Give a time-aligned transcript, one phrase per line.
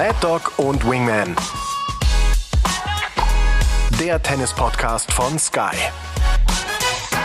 [0.00, 1.36] Mad Dog und Wingman.
[4.00, 5.76] Der Tennis-Podcast von Sky.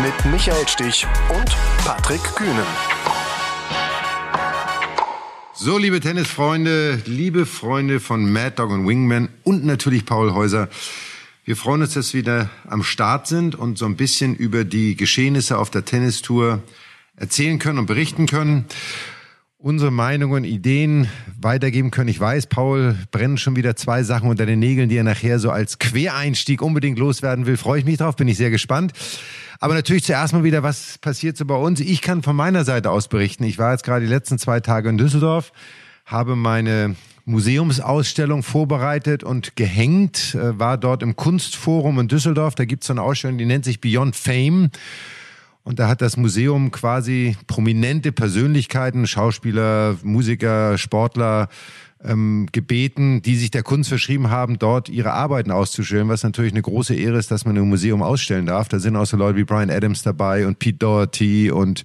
[0.02, 1.56] Mit Michael Stich und
[1.86, 2.66] Patrick Kühnen.
[5.54, 10.68] So, liebe Tennisfreunde, liebe Freunde von Mad Dog und Wingman und natürlich Paul Häuser.
[11.46, 14.98] Wir freuen uns, dass wir wieder am Start sind und so ein bisschen über die
[14.98, 16.62] Geschehnisse auf der Tennistour
[17.16, 18.66] erzählen können und berichten können
[19.66, 21.08] unsere Meinungen, Ideen
[21.42, 22.08] weitergeben können.
[22.08, 25.50] Ich weiß, Paul brennen schon wieder zwei Sachen unter den Nägeln, die er nachher so
[25.50, 27.58] als Quereinstieg unbedingt loswerden will.
[27.58, 28.94] Freue ich mich drauf, bin ich sehr gespannt.
[29.60, 31.80] Aber natürlich zuerst mal wieder, was passiert so bei uns?
[31.80, 33.44] Ich kann von meiner Seite aus berichten.
[33.44, 35.52] Ich war jetzt gerade die letzten zwei Tage in Düsseldorf,
[36.06, 42.54] habe meine Museumsausstellung vorbereitet und gehängt, äh, war dort im Kunstforum in Düsseldorf.
[42.54, 44.70] Da gibt es so eine Ausstellung, die nennt sich Beyond Fame.
[45.66, 51.50] Und da hat das Museum quasi prominente Persönlichkeiten, Schauspieler, Musiker, Sportler
[52.04, 56.62] ähm, gebeten, die sich der Kunst verschrieben haben, dort ihre Arbeiten auszustellen, was natürlich eine
[56.62, 58.68] große Ehre ist, dass man im Museum ausstellen darf.
[58.70, 61.84] Da sind auch so Leute wie Brian Adams dabei und Pete Doherty und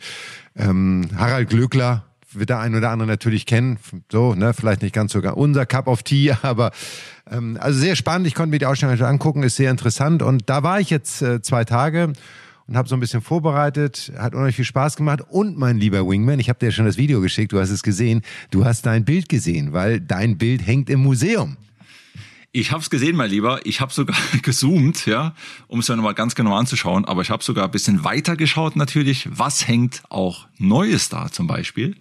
[0.56, 3.78] ähm, Harald Glöckler, wird der ein oder andere natürlich kennen.
[4.12, 6.70] So, ne, vielleicht nicht ganz sogar unser Cup of Tea, aber
[7.30, 8.26] ähm, also sehr spannend.
[8.26, 10.22] Ich konnte mir die Ausstellung angucken, ist sehr interessant.
[10.22, 12.12] Und da war ich jetzt äh, zwei Tage
[12.70, 14.12] und habe so ein bisschen vorbereitet.
[14.16, 15.22] Hat unheimlich viel Spaß gemacht.
[15.28, 18.22] Und mein lieber Wingman, ich habe dir schon das Video geschickt, du hast es gesehen.
[18.52, 21.56] Du hast dein Bild gesehen, weil dein Bild hängt im Museum.
[22.52, 23.60] Ich habe es gesehen, mein Lieber.
[23.64, 25.34] Ich habe sogar gezoomt, ja,
[25.66, 27.04] um es mir nochmal ganz genau anzuschauen.
[27.04, 29.28] Aber ich habe sogar ein bisschen weiter geschaut natürlich.
[29.30, 31.96] Was hängt auch Neues da zum Beispiel?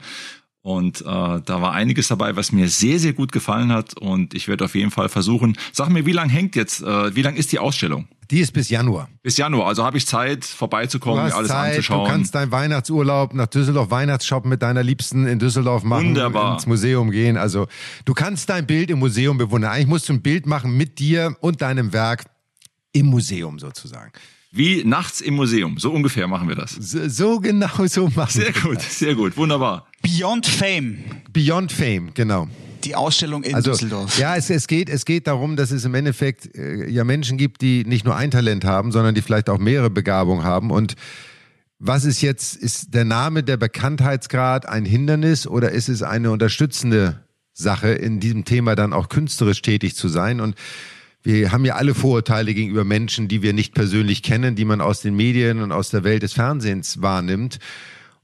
[0.61, 3.97] Und äh, da war einiges dabei, was mir sehr, sehr gut gefallen hat.
[3.97, 5.57] Und ich werde auf jeden Fall versuchen.
[5.71, 8.07] Sag mir, wie lang hängt jetzt, äh, wie lang ist die Ausstellung?
[8.29, 9.09] Die ist bis Januar.
[9.23, 12.05] Bis Januar, also habe ich Zeit, vorbeizukommen, mir alles Zeit, anzuschauen.
[12.05, 16.53] Du kannst deinen Weihnachtsurlaub nach Düsseldorf Weihnachtsshoppen mit deiner Liebsten in Düsseldorf machen, Wunderbar.
[16.53, 17.37] ins Museum gehen.
[17.37, 17.67] Also
[18.05, 19.71] du kannst dein Bild im Museum bewundern.
[19.71, 22.25] Eigentlich musst du ein Bild machen mit dir und deinem Werk
[22.91, 24.11] im Museum sozusagen.
[24.51, 25.77] Wie nachts im Museum.
[25.77, 26.71] So ungefähr machen wir das.
[26.71, 28.99] So, so genau so machen sehr wir Sehr gut, das.
[28.99, 29.87] sehr gut, wunderbar.
[30.01, 31.03] Beyond Fame.
[31.31, 32.47] Beyond Fame, genau.
[32.83, 34.17] Die Ausstellung in also, Düsseldorf.
[34.17, 37.61] Ja, es, es, geht, es geht darum, dass es im Endeffekt äh, ja Menschen gibt,
[37.61, 40.71] die nicht nur ein Talent haben, sondern die vielleicht auch mehrere Begabungen haben.
[40.71, 40.95] Und
[41.77, 47.23] was ist jetzt, ist der Name, der Bekanntheitsgrad ein Hindernis oder ist es eine unterstützende
[47.53, 50.41] Sache, in diesem Thema dann auch künstlerisch tätig zu sein?
[50.41, 50.55] Und
[51.23, 55.01] wir haben ja alle Vorurteile gegenüber Menschen, die wir nicht persönlich kennen, die man aus
[55.01, 57.59] den Medien und aus der Welt des Fernsehens wahrnimmt.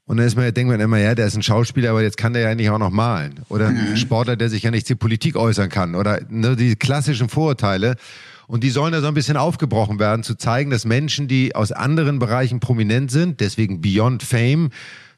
[0.06, 2.34] Und dann ist man, denkt man immer, ja, der ist ein Schauspieler, aber jetzt kann
[2.34, 3.42] der ja nicht auch noch malen.
[3.50, 3.98] Oder ein mhm.
[3.98, 5.96] Sportler, der sich ja nicht zur Politik äußern kann.
[5.96, 7.96] Oder ne, die klassischen Vorurteile.
[8.48, 11.72] Und die sollen da so ein bisschen aufgebrochen werden, zu zeigen, dass Menschen, die aus
[11.72, 14.70] anderen Bereichen prominent sind, deswegen Beyond Fame,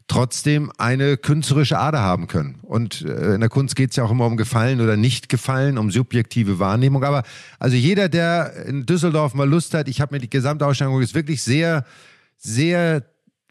[0.08, 2.60] trotzdem eine künstlerische Ader haben können.
[2.62, 5.78] Und äh, in der Kunst geht es ja auch immer um Gefallen oder nicht Gefallen,
[5.78, 7.04] um subjektive Wahrnehmung.
[7.04, 7.24] Aber
[7.60, 11.14] also jeder, der in Düsseldorf mal Lust hat, ich habe mir die gesamte Ausstellung ist
[11.14, 11.86] wirklich sehr,
[12.38, 13.04] sehr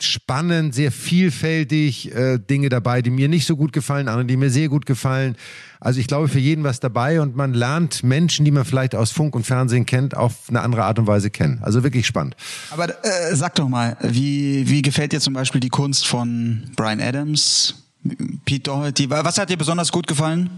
[0.03, 4.51] spannend, sehr vielfältig, äh, Dinge dabei, die mir nicht so gut gefallen, andere, die mir
[4.51, 5.37] sehr gut gefallen.
[5.81, 9.11] Also ich glaube, für jeden was dabei und man lernt Menschen, die man vielleicht aus
[9.13, 11.61] Funk und Fernsehen kennt, auf eine andere Art und Weise kennen.
[11.63, 12.37] Also wirklich spannend.
[12.71, 17.01] Aber äh, sag doch mal, wie, wie gefällt dir zum Beispiel die Kunst von Brian
[17.01, 17.75] Adams?
[18.45, 20.51] Pete Doherty, was hat dir besonders gut gefallen?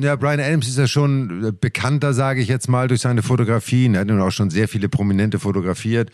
[0.00, 3.94] Ja, Brian Adams ist ja schon bekannter, sage ich jetzt mal, durch seine Fotografien.
[3.94, 6.10] Er hat nun auch schon sehr viele Prominente fotografiert.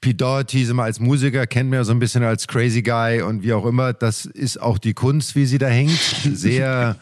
[0.00, 3.42] Pete Doherty mal als Musiker kennt man ja so ein bisschen als Crazy Guy und
[3.42, 3.92] wie auch immer.
[3.92, 5.90] Das ist auch die Kunst, wie sie da hängt.
[6.32, 6.96] Sehr,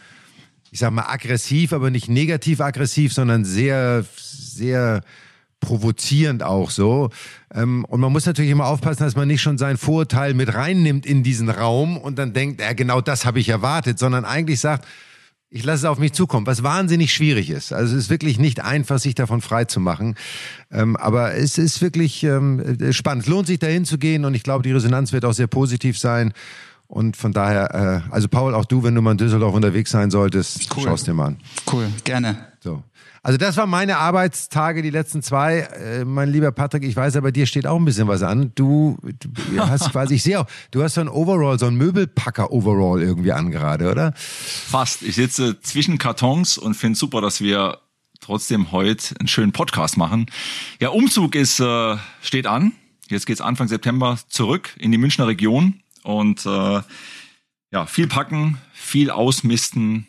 [0.71, 5.03] ich sag mal, aggressiv, aber nicht negativ aggressiv, sondern sehr, sehr
[5.61, 7.11] provozierend auch so.
[7.53, 11.07] Ähm, und man muss natürlich immer aufpassen, dass man nicht schon sein Vorurteil mit reinnimmt
[11.07, 14.87] in diesen Raum und dann denkt, ja, genau das habe ich erwartet, sondern eigentlich sagt,
[15.51, 17.73] ich lasse es auf mich zukommen, was wahnsinnig schwierig ist.
[17.73, 20.15] Also es ist wirklich nicht einfach, sich davon frei zu machen.
[20.71, 23.25] Ähm, aber es ist wirklich ähm, spannend.
[23.25, 25.99] Es lohnt sich dahin zu gehen und ich glaube, die Resonanz wird auch sehr positiv
[25.99, 26.35] sein.
[26.87, 30.11] Und von daher, äh, also Paul, auch du, wenn du mal in Düsseldorf unterwegs sein
[30.11, 30.85] solltest, cool.
[30.85, 31.37] schaust dir mal an.
[31.71, 32.37] Cool, gerne.
[32.61, 32.83] So.
[33.29, 35.59] Also das waren meine Arbeitstage, die letzten zwei.
[35.59, 38.53] Äh, mein lieber Patrick, ich weiß, aber dir steht auch ein bisschen was an.
[38.55, 43.03] Du, du hast quasi, ich sehe auch, du hast so ein Overall, so ein Möbelpacker-Overall
[43.03, 44.15] irgendwie an gerade, oder?
[44.17, 45.03] Fast.
[45.03, 47.81] Ich sitze zwischen Kartons und finde super, dass wir
[48.19, 50.25] trotzdem heute einen schönen Podcast machen.
[50.81, 52.73] Ja, Umzug ist äh, steht an.
[53.11, 56.81] Jetzt geht's Anfang September zurück in die Münchner Region und äh,
[57.73, 60.07] ja, viel packen, viel ausmisten.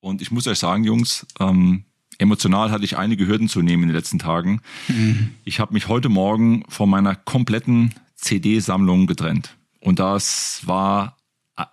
[0.00, 1.84] Und ich muss euch sagen, Jungs, ähm,
[2.18, 4.60] emotional hatte ich einige Hürden zu nehmen in den letzten Tagen.
[4.88, 5.30] Mhm.
[5.44, 9.56] Ich habe mich heute Morgen von meiner kompletten CD-Sammlung getrennt.
[9.80, 11.16] Und das war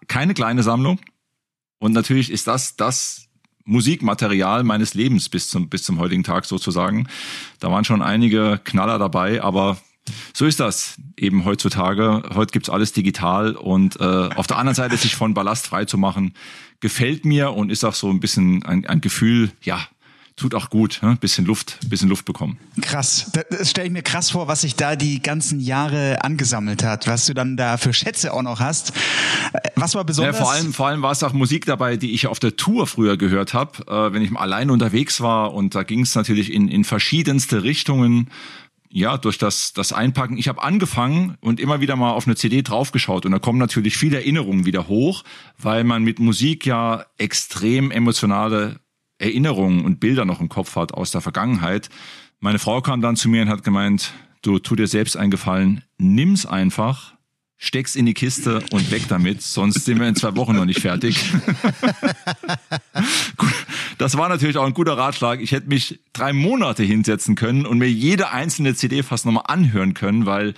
[0.07, 0.99] keine kleine Sammlung.
[1.79, 3.23] Und natürlich ist das das,
[3.65, 7.07] Musikmaterial meines Lebens bis zum, bis zum heutigen Tag sozusagen.
[7.59, 9.77] Da waren schon einige Knaller dabei, aber
[10.33, 12.23] so ist das eben heutzutage.
[12.33, 15.97] Heute gibt's alles digital und äh, auf der anderen Seite sich von Ballast frei zu
[15.97, 16.33] machen,
[16.81, 19.79] gefällt mir und ist auch so ein bisschen ein, ein Gefühl, ja,
[20.35, 21.17] tut auch gut, ne?
[21.19, 22.57] bisschen Luft, bisschen Luft bekommen.
[22.81, 27.07] Krass, das, stelle ich mir krass vor, was sich da die ganzen Jahre angesammelt hat,
[27.07, 28.93] was du dann da für Schätze auch noch hast.
[29.75, 30.37] Was war besonders?
[30.37, 32.87] Ja, vor allem, vor allem war es auch Musik dabei, die ich auf der Tour
[32.87, 36.51] früher gehört habe, äh, wenn ich mal allein unterwegs war und da ging es natürlich
[36.51, 38.29] in, in verschiedenste Richtungen
[38.95, 40.37] ja, durch das, das Einpacken.
[40.37, 43.97] Ich habe angefangen und immer wieder mal auf eine CD draufgeschaut und da kommen natürlich
[43.97, 45.23] viele Erinnerungen wieder hoch,
[45.57, 48.79] weil man mit Musik ja extrem emotionale
[49.17, 51.89] Erinnerungen und Bilder noch im Kopf hat aus der Vergangenheit.
[52.39, 55.83] Meine Frau kam dann zu mir und hat gemeint, du tu dir selbst einen Gefallen,
[55.97, 57.13] nimm's einfach,
[57.57, 60.81] steck's in die Kiste und weg damit, sonst sind wir in zwei Wochen noch nicht
[60.81, 61.17] fertig.
[63.97, 65.39] das war natürlich auch ein guter Ratschlag.
[65.39, 69.93] Ich hätte mich drei Monate hinsetzen können und mir jede einzelne CD fast nochmal anhören
[69.93, 70.53] können, weil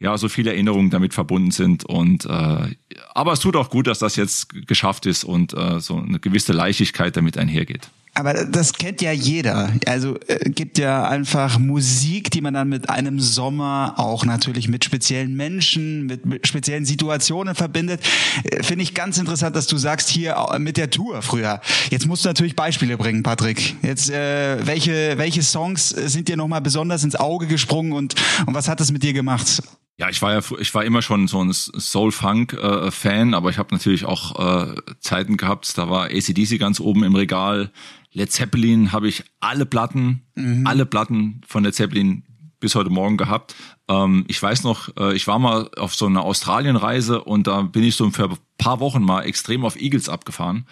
[0.00, 2.74] ja so viele Erinnerungen damit verbunden sind und äh,
[3.14, 6.52] aber es tut auch gut, dass das jetzt geschafft ist und äh, so eine gewisse
[6.52, 7.90] Leichtigkeit damit einhergeht.
[8.14, 9.72] Aber das kennt ja jeder.
[9.86, 14.84] Also äh, gibt ja einfach Musik, die man dann mit einem Sommer auch natürlich mit
[14.84, 18.00] speziellen Menschen, mit, mit speziellen Situationen verbindet.
[18.44, 21.60] Äh, Finde ich ganz interessant, dass du sagst hier mit der Tour früher.
[21.90, 23.76] Jetzt musst du natürlich Beispiele bringen, Patrick.
[23.82, 28.14] Jetzt äh, welche welche Songs sind dir nochmal besonders ins Auge gesprungen und
[28.46, 29.62] und was hat das mit dir gemacht?
[30.00, 33.74] Ja, ich war ja, ich war immer schon so ein Soul-Funk-Fan, äh, aber ich habe
[33.74, 37.70] natürlich auch äh, Zeiten gehabt, da war ACDC ganz oben im Regal.
[38.14, 40.66] Led Zeppelin habe ich alle Platten, mhm.
[40.66, 42.22] alle Platten von Led Zeppelin
[42.60, 43.54] bis heute Morgen gehabt.
[43.88, 47.84] Ähm, ich weiß noch, äh, ich war mal auf so einer Australienreise und da bin
[47.84, 50.66] ich so für ein paar Wochen mal extrem auf Eagles abgefahren.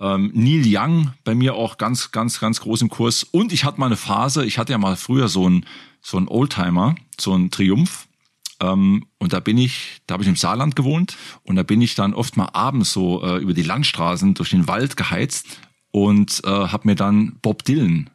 [0.00, 3.22] Ähm, Neil Young bei mir auch ganz, ganz, ganz groß im Kurs.
[3.22, 5.66] Und ich hatte mal eine Phase, ich hatte ja mal früher so ein
[6.04, 8.08] so ein Oldtimer, so ein Triumph
[8.66, 12.14] und da bin ich, da habe ich im Saarland gewohnt und da bin ich dann
[12.14, 15.46] oft mal abends so äh, über die Landstraßen durch den Wald geheizt
[15.90, 18.10] und äh, habe mir dann Bob Dylan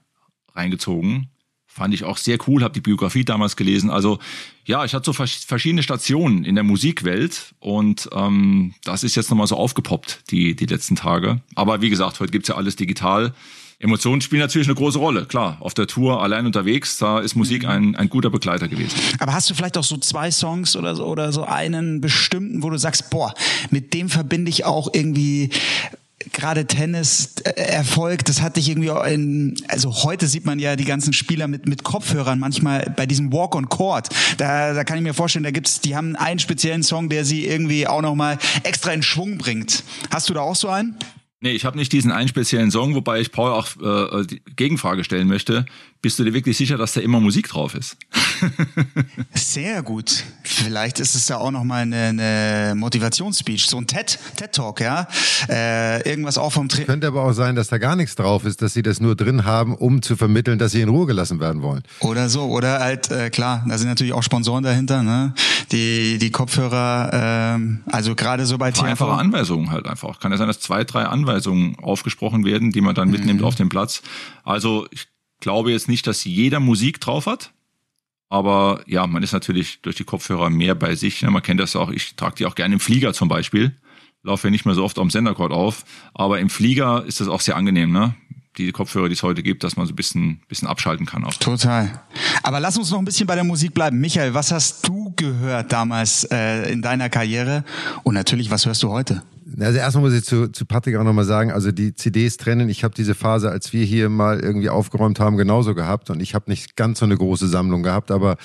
[0.53, 1.29] reingezogen.
[1.65, 3.91] Fand ich auch sehr cool, habe die Biografie damals gelesen.
[3.91, 4.19] Also
[4.65, 9.47] ja, ich hatte so verschiedene Stationen in der Musikwelt und ähm, das ist jetzt nochmal
[9.47, 11.41] so aufgepoppt, die, die letzten Tage.
[11.55, 13.33] Aber wie gesagt, heute gibt's ja alles digital.
[13.79, 15.25] Emotionen spielen natürlich eine große Rolle.
[15.27, 17.69] Klar, auf der Tour allein unterwegs, da ist Musik mhm.
[17.69, 18.95] ein, ein guter Begleiter gewesen.
[19.19, 22.71] Aber hast du vielleicht auch so zwei Songs oder so, oder so einen bestimmten, wo
[22.71, 23.33] du sagst, boah,
[23.69, 25.51] mit dem verbinde ich auch irgendwie
[26.33, 30.83] gerade Tennis äh, Erfolg, das hatte ich irgendwie in, also heute sieht man ja die
[30.83, 34.09] ganzen Spieler mit mit Kopfhörern manchmal bei diesem Walk on Court.
[34.37, 37.45] Da da kann ich mir vorstellen, da gibt's die haben einen speziellen Song, der sie
[37.45, 39.83] irgendwie auch noch mal extra in Schwung bringt.
[40.09, 40.95] Hast du da auch so einen?
[41.39, 45.03] Nee, ich habe nicht diesen einen speziellen Song, wobei ich Paul auch äh, die Gegenfrage
[45.03, 45.65] stellen möchte.
[46.01, 47.97] Bist du dir wirklich sicher, dass da immer Musik drauf ist?
[49.33, 50.23] Sehr gut.
[50.43, 55.07] Vielleicht ist es ja auch nochmal eine, eine Motivationsspeech, so ein TED, TED Talk, ja.
[55.49, 56.85] Äh, irgendwas auch vom Training.
[56.85, 59.43] Könnte aber auch sein, dass da gar nichts drauf ist, dass sie das nur drin
[59.45, 61.81] haben, um zu vermitteln, dass sie in Ruhe gelassen werden wollen.
[61.99, 65.33] Oder so, oder halt äh, klar, da sind natürlich auch Sponsoren dahinter, ne?
[65.71, 68.85] Die die Kopfhörer, äh, also gerade so bei TV.
[68.85, 70.19] Einfache Anweisungen halt einfach.
[70.19, 73.47] Kann ja sein, dass zwei, drei Anweisungen aufgesprochen werden, die man dann mitnimmt mhm.
[73.47, 74.01] auf den Platz.
[74.43, 75.07] Also ich
[75.39, 77.51] glaube jetzt nicht, dass jeder Musik drauf hat.
[78.29, 81.21] Aber ja, man ist natürlich durch die Kopfhörer mehr bei sich.
[81.21, 81.89] Man kennt das auch.
[81.91, 83.77] Ich trage die auch gerne im Flieger zum Beispiel.
[84.23, 85.85] Laufe ja nicht mehr so oft am Sendercord auf.
[86.13, 88.15] Aber im Flieger ist das auch sehr angenehm, ne?
[88.57, 91.23] Die Kopfhörer, die es heute gibt, dass man so ein bisschen, bisschen abschalten kann.
[91.23, 91.33] Auch.
[91.35, 92.01] Total.
[92.41, 93.99] Aber lass uns noch ein bisschen bei der Musik bleiben.
[93.99, 97.63] Michael, was hast du gehört damals äh, in deiner Karriere?
[98.03, 99.21] Und natürlich, was hörst du heute?
[99.59, 102.83] Also erstmal muss ich zu, zu Patrick auch nochmal sagen, also die CDs trennen, ich
[102.83, 106.49] habe diese Phase, als wir hier mal irgendwie aufgeräumt haben, genauso gehabt und ich habe
[106.49, 108.37] nicht ganz so eine große Sammlung gehabt, aber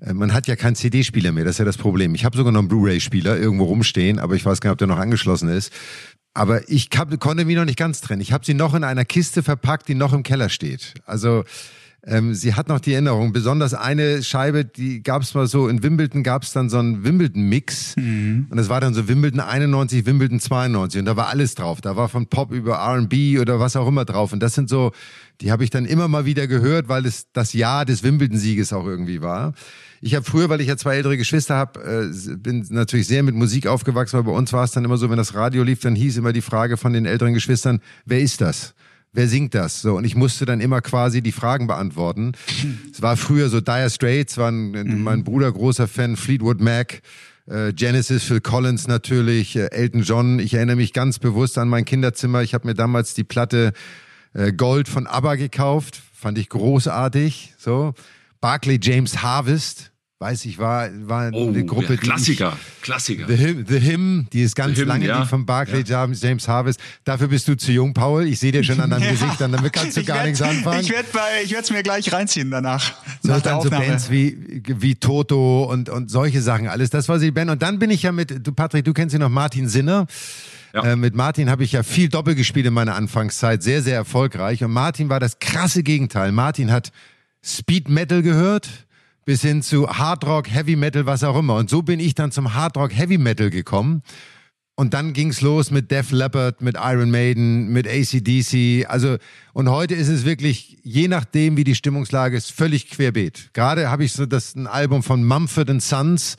[0.00, 2.14] äh, man hat ja keinen CD-Spieler mehr, das ist ja das Problem.
[2.14, 4.88] Ich habe sogar noch einen Blu-ray-Spieler irgendwo rumstehen, aber ich weiß gar nicht, ob der
[4.88, 5.72] noch angeschlossen ist.
[6.32, 8.20] Aber ich hab, konnte mich noch nicht ganz trennen.
[8.20, 10.94] Ich habe sie noch in einer Kiste verpackt, die noch im Keller steht.
[11.06, 11.44] Also
[12.08, 15.82] ähm, sie hat noch die Erinnerung, besonders eine Scheibe, die gab es mal so, in
[15.82, 18.46] Wimbledon gab es dann so einen Wimbledon-Mix mhm.
[18.48, 21.80] und es war dann so Wimbledon 91, Wimbledon 92 und da war alles drauf.
[21.80, 24.92] Da war von Pop über R&B oder was auch immer drauf und das sind so,
[25.40, 28.86] die habe ich dann immer mal wieder gehört, weil es das Jahr des Wimbledon-Sieges auch
[28.86, 29.54] irgendwie war.
[30.00, 33.34] Ich habe früher, weil ich ja zwei ältere Geschwister habe, äh, bin natürlich sehr mit
[33.34, 35.96] Musik aufgewachsen, weil bei uns war es dann immer so, wenn das Radio lief, dann
[35.96, 38.74] hieß immer die Frage von den älteren Geschwistern, wer ist das?
[39.16, 39.82] Wer singt das?
[39.82, 42.32] So, und ich musste dann immer quasi die Fragen beantworten.
[42.92, 45.02] Es war früher so Dire Straits, waren mhm.
[45.02, 47.02] mein Bruder großer Fan, Fleetwood Mac,
[47.48, 50.40] Äh, Genesis, Phil Collins natürlich, äh, Elton John.
[50.40, 52.42] Ich erinnere mich ganz bewusst an mein Kinderzimmer.
[52.42, 53.72] Ich habe mir damals die Platte
[54.34, 56.02] äh, Gold von ABBA gekauft.
[56.12, 57.54] Fand ich großartig.
[57.56, 57.94] So.
[58.40, 63.26] Barclay James Harvest weiß ich, war, war Oh, eine Gruppe, ja, die Klassiker, ich, Klassiker.
[63.28, 65.20] The Hymn, The Hymn, die ist ganz Hymn, lange, ja.
[65.20, 66.80] die von Barclay James, James Harvest.
[67.04, 68.26] Dafür bist du zu jung, Paul.
[68.26, 69.10] Ich sehe dir schon an deinem Ja.
[69.10, 70.80] Gesicht an, damit kannst du Ich gar werd- nichts anfangen.
[70.80, 71.06] Ich werde
[71.44, 72.94] ich es mir gleich reinziehen danach.
[73.22, 73.70] So, nach der dann so.
[73.70, 76.88] Bands wie, wie Toto und, und solche Sachen, alles.
[76.88, 77.50] Das war die Band.
[77.50, 80.06] Und dann bin ich ja mit, du Patrick, du kennst ihn noch, Martin Sinner.
[80.72, 80.82] Ja.
[80.92, 84.64] Äh, mit Martin habe ich ja viel Doppel gespielt in meiner Anfangszeit, sehr, sehr erfolgreich.
[84.64, 86.32] Und Martin war das krasse Gegenteil.
[86.32, 86.90] Martin hat
[87.44, 88.68] Speed Metal gehört,
[89.26, 91.56] bis hin zu Hard Rock, Heavy Metal, was auch immer.
[91.56, 94.02] Und so bin ich dann zum Hard Rock, Heavy Metal gekommen.
[94.76, 98.88] Und dann ging's los mit Def Leppard, mit Iron Maiden, mit ACDC.
[98.88, 99.16] Also,
[99.52, 103.50] und heute ist es wirklich, je nachdem, wie die Stimmungslage ist, völlig querbeet.
[103.52, 106.36] Gerade habe ich so das ein Album von Mumford Sons,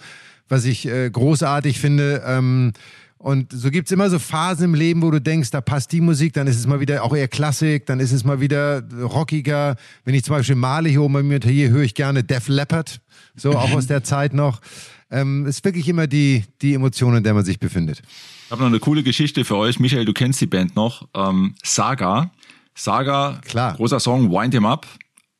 [0.47, 2.23] was ich äh, großartig finde.
[2.25, 2.71] Ähm,
[3.17, 6.33] und so gibt's immer so Phasen im Leben, wo du denkst, da passt die Musik,
[6.33, 9.75] dann ist es mal wieder auch eher Klassik, dann ist es mal wieder rockiger.
[10.05, 13.01] Wenn ich zum Beispiel male hier oben bei mir hier höre ich gerne Def Leppard,
[13.35, 14.61] so auch aus der Zeit noch.
[15.09, 18.01] Ähm, ist wirklich immer die, die Emotion, in der man sich befindet.
[18.45, 19.79] Ich habe noch eine coole Geschichte für euch.
[19.79, 21.07] Michael, du kennst die Band noch.
[21.15, 22.31] Ähm, Saga.
[22.75, 23.73] Saga, Klar.
[23.75, 24.85] großer Song, Wind Him Up.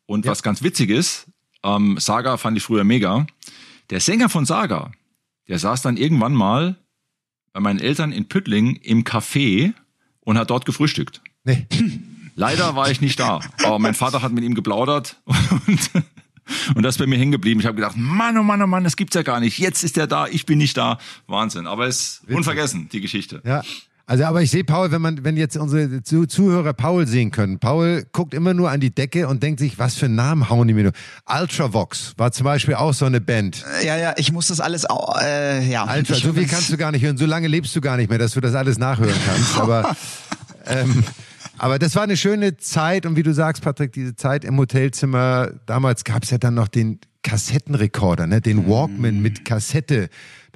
[0.06, 0.32] Und Ja.
[0.32, 1.28] was ganz witzig ist,
[1.64, 3.28] ähm, Saga fand ich früher mega.
[3.90, 4.92] Der Sänger von Saga,
[5.48, 6.78] der saß dann irgendwann mal
[7.58, 9.74] bei meinen Eltern in Püttling im Café
[10.20, 11.22] und hat dort gefrühstückt.
[11.44, 11.66] Nee.
[12.36, 15.90] Leider war ich nicht da, aber mein Vater hat mit ihm geplaudert und,
[16.76, 17.60] und das ist bei mir hängen geblieben.
[17.60, 19.58] Ich habe gedacht, Mann, oh Mann, oh Mann, das gibt's ja gar nicht.
[19.58, 21.00] Jetzt ist er da, ich bin nicht da.
[21.26, 21.66] Wahnsinn.
[21.66, 23.42] Aber es ist unvergessen, die Geschichte.
[23.44, 23.64] Ja.
[24.10, 27.60] Also, aber ich sehe Paul, wenn man, wenn jetzt unsere Zu Zuhörer Paul sehen können.
[27.60, 30.74] Paul guckt immer nur an die Decke und denkt sich, was für Namen hauen die
[30.74, 30.94] mir nur.
[31.30, 33.66] Ultravox war zum Beispiel auch so eine Band.
[33.84, 35.94] Ja, ja, ich muss das alles, au- äh, ja.
[35.98, 37.18] Ich, so viel kannst du gar nicht hören.
[37.18, 39.58] So lange lebst du gar nicht mehr, dass du das alles nachhören kannst.
[39.60, 39.94] Aber,
[40.68, 41.04] ähm,
[41.58, 45.52] aber das war eine schöne Zeit und wie du sagst, Patrick, diese Zeit im Hotelzimmer.
[45.66, 48.40] Damals gab's ja dann noch den Kassettenrekorder, ne?
[48.40, 50.08] den Walkman mit Kassette.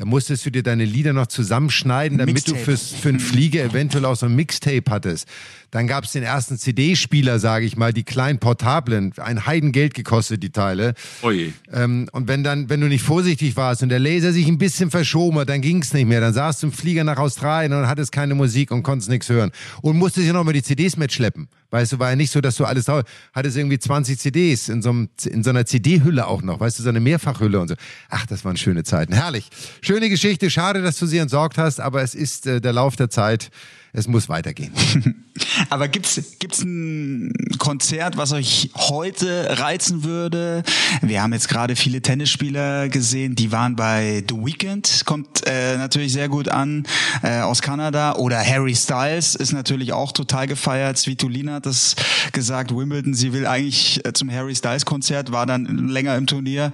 [0.01, 2.57] Da musstest du dir deine Lieder noch zusammenschneiden, damit Mixtape.
[2.57, 5.27] du fürs, für einen Flieger eventuell auch so ein Mixtape hattest.
[5.69, 9.13] Dann gab's den ersten CD-Spieler, sage ich mal, die kleinen Portablen.
[9.17, 10.95] Ein Heidengeld gekostet, die Teile.
[11.21, 11.53] Oje.
[11.71, 14.89] Ähm, und wenn dann, wenn du nicht vorsichtig warst und der Laser sich ein bisschen
[14.89, 16.19] verschoben hat, dann ging's nicht mehr.
[16.19, 19.51] Dann saßt du im Flieger nach Australien und hattest keine Musik und konntest nichts hören.
[19.83, 21.47] Und musstest ja noch mal die CDs mitschleppen.
[21.71, 22.87] Weißt du, war ja nicht so, dass du alles
[23.33, 26.83] hattest irgendwie 20 CDs in so, einem, in so einer CD-Hülle auch noch, weißt du,
[26.83, 27.75] so eine Mehrfachhülle und so.
[28.09, 29.13] Ach, das waren schöne Zeiten.
[29.13, 29.49] Herrlich.
[29.81, 30.49] Schöne Geschichte.
[30.49, 33.49] Schade, dass du sie entsorgt hast, aber es ist äh, der Lauf der Zeit.
[33.93, 34.71] Es muss weitergehen.
[35.69, 40.63] Aber gibt's gibt's ein Konzert, was euch heute reizen würde?
[41.01, 46.13] Wir haben jetzt gerade viele Tennisspieler gesehen, die waren bei The Weeknd, kommt äh, natürlich
[46.13, 46.85] sehr gut an
[47.21, 48.15] äh, aus Kanada.
[48.15, 50.97] Oder Harry Styles ist natürlich auch total gefeiert.
[50.97, 51.95] Svitolina hat das
[52.31, 52.75] gesagt.
[52.75, 56.71] Wimbledon, sie will eigentlich äh, zum Harry Styles Konzert, war dann länger im Turnier.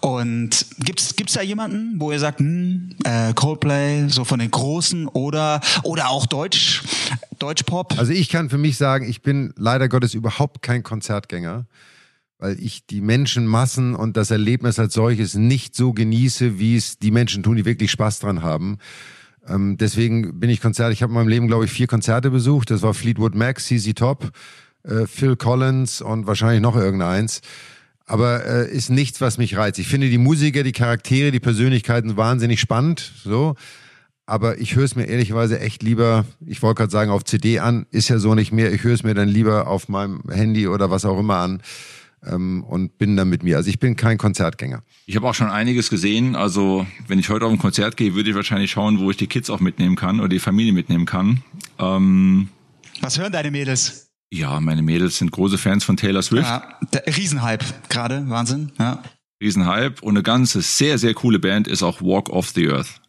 [0.00, 5.08] Und gibt's gibt's da jemanden, wo ihr sagt, hm, äh, Coldplay, so von den Großen
[5.08, 6.49] oder oder auch Deutsch,
[7.38, 7.98] Deutschpop?
[7.98, 11.66] Also ich kann für mich sagen, ich bin leider Gottes überhaupt kein Konzertgänger,
[12.38, 17.10] weil ich die Menschenmassen und das Erlebnis als solches nicht so genieße, wie es die
[17.10, 18.78] Menschen tun, die wirklich Spaß dran haben.
[19.48, 20.92] Ähm, deswegen bin ich Konzert.
[20.92, 22.70] Ich habe in meinem Leben, glaube ich, vier Konzerte besucht.
[22.70, 24.30] Das war Fleetwood Mac, CZ Top,
[24.84, 27.40] äh, Phil Collins und wahrscheinlich noch irgendeins.
[28.06, 29.78] Aber äh, ist nichts, was mich reizt.
[29.78, 33.12] Ich finde die Musiker, die Charaktere, die Persönlichkeiten wahnsinnig spannend.
[33.24, 33.54] So.
[34.30, 37.86] Aber ich höre es mir ehrlicherweise echt lieber, ich wollte gerade sagen, auf CD an,
[37.90, 38.72] ist ja so nicht mehr.
[38.72, 41.62] Ich höre es mir dann lieber auf meinem Handy oder was auch immer an
[42.24, 43.56] ähm, und bin dann mit mir.
[43.56, 44.84] Also ich bin kein Konzertgänger.
[45.06, 46.36] Ich habe auch schon einiges gesehen.
[46.36, 49.26] Also wenn ich heute auf ein Konzert gehe, würde ich wahrscheinlich schauen, wo ich die
[49.26, 51.42] Kids auch mitnehmen kann oder die Familie mitnehmen kann.
[51.80, 52.50] Ähm,
[53.00, 54.10] Was hören deine Mädels?
[54.32, 56.46] ja, meine Mädels sind große Fans von Taylor Swift.
[56.46, 58.70] Ja, der Riesenhype gerade, Wahnsinn.
[58.78, 59.02] Ja,
[59.42, 59.94] Riesenhype.
[60.02, 62.99] Und eine ganze sehr, sehr coole Band ist auch Walk of the Earth.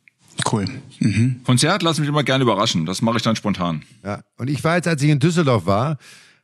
[0.51, 0.65] Cool.
[1.00, 1.41] Mhm.
[1.45, 2.86] Konzert lass mich immer gerne überraschen.
[2.86, 3.83] Das mache ich dann spontan.
[4.03, 4.21] Ja.
[4.38, 5.98] Und ich war jetzt, als ich in Düsseldorf war,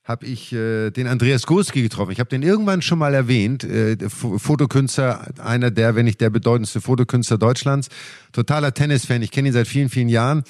[0.03, 2.11] habe ich äh, den Andreas Gurski getroffen.
[2.11, 3.65] Ich habe den irgendwann schon mal erwähnt.
[3.65, 7.89] Äh, Fotokünstler, einer der, wenn nicht der bedeutendste Fotokünstler Deutschlands.
[8.31, 9.21] Totaler Tennisfan.
[9.21, 10.43] Ich kenne ihn seit vielen, vielen Jahren.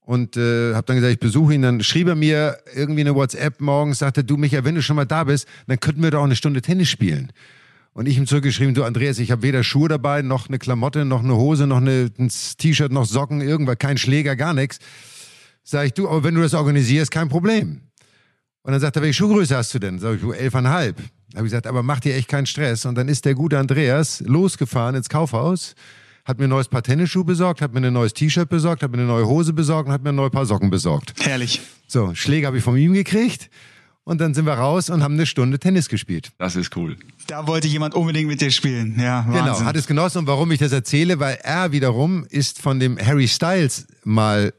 [0.00, 1.60] Und äh, habe dann gesagt, ich besuche ihn.
[1.60, 5.04] Dann schrieb er mir irgendwie eine WhatsApp morgens, sagte, du Michael, wenn du schon mal
[5.04, 7.30] da bist, dann könnten wir doch auch eine Stunde Tennis spielen.
[7.98, 11.24] Und ich ihm zurückgeschrieben, du Andreas, ich habe weder Schuhe dabei, noch eine Klamotte, noch
[11.24, 14.78] eine Hose, noch eine, ein T-Shirt, noch Socken, irgendwas, kein Schläger, gar nichts.
[15.64, 17.80] Sag ich, du, aber wenn du das organisierst, kein Problem.
[18.62, 19.98] Und dann sagt er, welche Schuhgröße hast du denn?
[19.98, 20.96] Sag ich, du, elfeinhalb.
[21.34, 22.84] Habe ich gesagt, aber mach dir echt keinen Stress.
[22.84, 25.74] Und dann ist der gute Andreas losgefahren ins Kaufhaus,
[26.24, 28.98] hat mir ein neues Paar Tennisschuhe besorgt, hat mir ein neues T-Shirt besorgt, hat mir
[28.98, 31.14] eine neue Hose besorgt und hat mir ein neues Paar Socken besorgt.
[31.18, 31.62] Herrlich.
[31.88, 33.50] So, Schläge habe ich von ihm gekriegt.
[34.08, 36.30] Und dann sind wir raus und haben eine Stunde Tennis gespielt.
[36.38, 36.96] Das ist cool.
[37.26, 38.98] Da wollte jemand unbedingt mit dir spielen.
[38.98, 39.66] Ja, Genau, Wahnsinn.
[39.66, 40.20] hat es genossen.
[40.20, 44.54] Und warum ich das erzähle, weil er wiederum ist von dem Harry Styles mal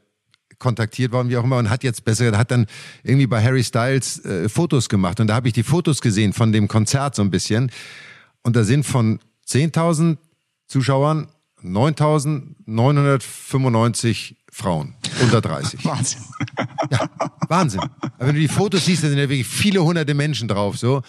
[0.60, 2.66] kontaktiert worden, wie auch immer, und hat jetzt bessere, hat dann
[3.02, 5.18] irgendwie bei Harry Styles äh, Fotos gemacht.
[5.18, 7.72] Und da habe ich die Fotos gesehen von dem Konzert so ein bisschen.
[8.44, 10.16] Und da sind von 10.000
[10.68, 11.26] Zuschauern
[11.64, 15.84] 9.995 Frauen unter 30.
[15.84, 16.20] Wahnsinn.
[17.50, 17.80] Wahnsinn.
[17.80, 21.02] Aber wenn du die Fotos siehst, da sind ja wirklich viele hunderte Menschen drauf, so.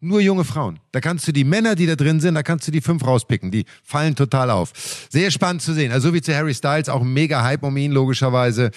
[0.00, 0.80] Nur junge Frauen.
[0.92, 3.50] Da kannst du die Männer, die da drin sind, da kannst du die fünf rauspicken.
[3.50, 4.72] Die fallen total auf.
[5.08, 5.92] Sehr spannend zu sehen.
[5.92, 8.70] Also so wie zu Harry Styles, auch mega Hype um ihn, logischerweise.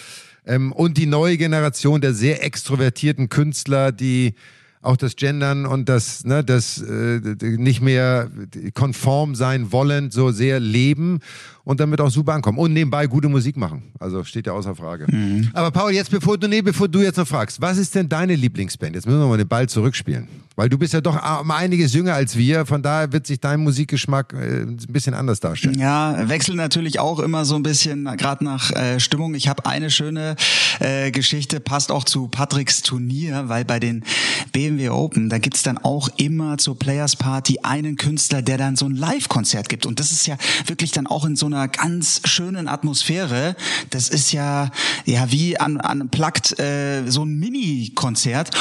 [0.46, 4.36] Ähm, und die neue Generation der sehr extrovertierten Künstler, die
[4.82, 8.30] auch das Gendern und das, ne, das äh, nicht mehr
[8.74, 11.20] konform sein wollen, so sehr leben
[11.64, 12.58] und damit auch super ankommen.
[12.58, 13.84] Und nebenbei gute Musik machen.
[14.00, 15.06] Also steht ja außer Frage.
[15.54, 18.36] Aber Paul, jetzt bevor du, nee, bevor du jetzt noch fragst, was ist denn deine
[18.36, 18.96] Lieblingsband?
[18.96, 20.30] Jetzt müssen wir mal den Ball zurückspielen.
[20.56, 23.60] Weil du bist ja doch um einiges jünger als wir, von daher wird sich dein
[23.60, 25.78] Musikgeschmack äh, ein bisschen anders darstellen.
[25.78, 29.36] Ja, wechselt natürlich auch immer so ein bisschen, gerade nach äh, Stimmung.
[29.36, 30.36] Ich habe eine schöne
[30.80, 34.04] äh, Geschichte, passt auch zu Patricks Turnier, weil bei den
[34.52, 38.86] BMW Open, da gibt's dann auch immer zur Players Party einen Künstler, der dann so
[38.86, 39.86] ein Live-Konzert gibt.
[39.86, 43.56] Und das ist ja wirklich dann auch in so einer ganz schönen Atmosphäre.
[43.90, 44.70] Das ist ja,
[45.06, 48.52] ja wie an, an Plagt äh, so ein Mini-Konzert.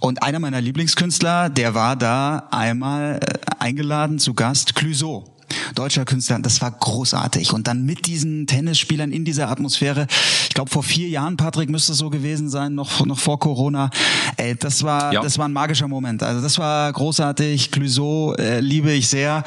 [0.00, 5.31] Und einer meiner Lieblingskünstler, der war da einmal äh, eingeladen zu Gast, Clouseau
[5.74, 6.38] deutscher Künstler.
[6.40, 7.52] Das war großartig.
[7.52, 10.06] Und dann mit diesen Tennisspielern in dieser Atmosphäre.
[10.48, 13.90] Ich glaube, vor vier Jahren, Patrick, müsste es so gewesen sein, noch, noch vor Corona.
[14.36, 15.20] Ey, das war, Ja.
[15.22, 16.22] das war ein magischer Moment.
[16.22, 17.70] Also das war großartig.
[17.70, 19.44] Clouseau äh, liebe ich sehr.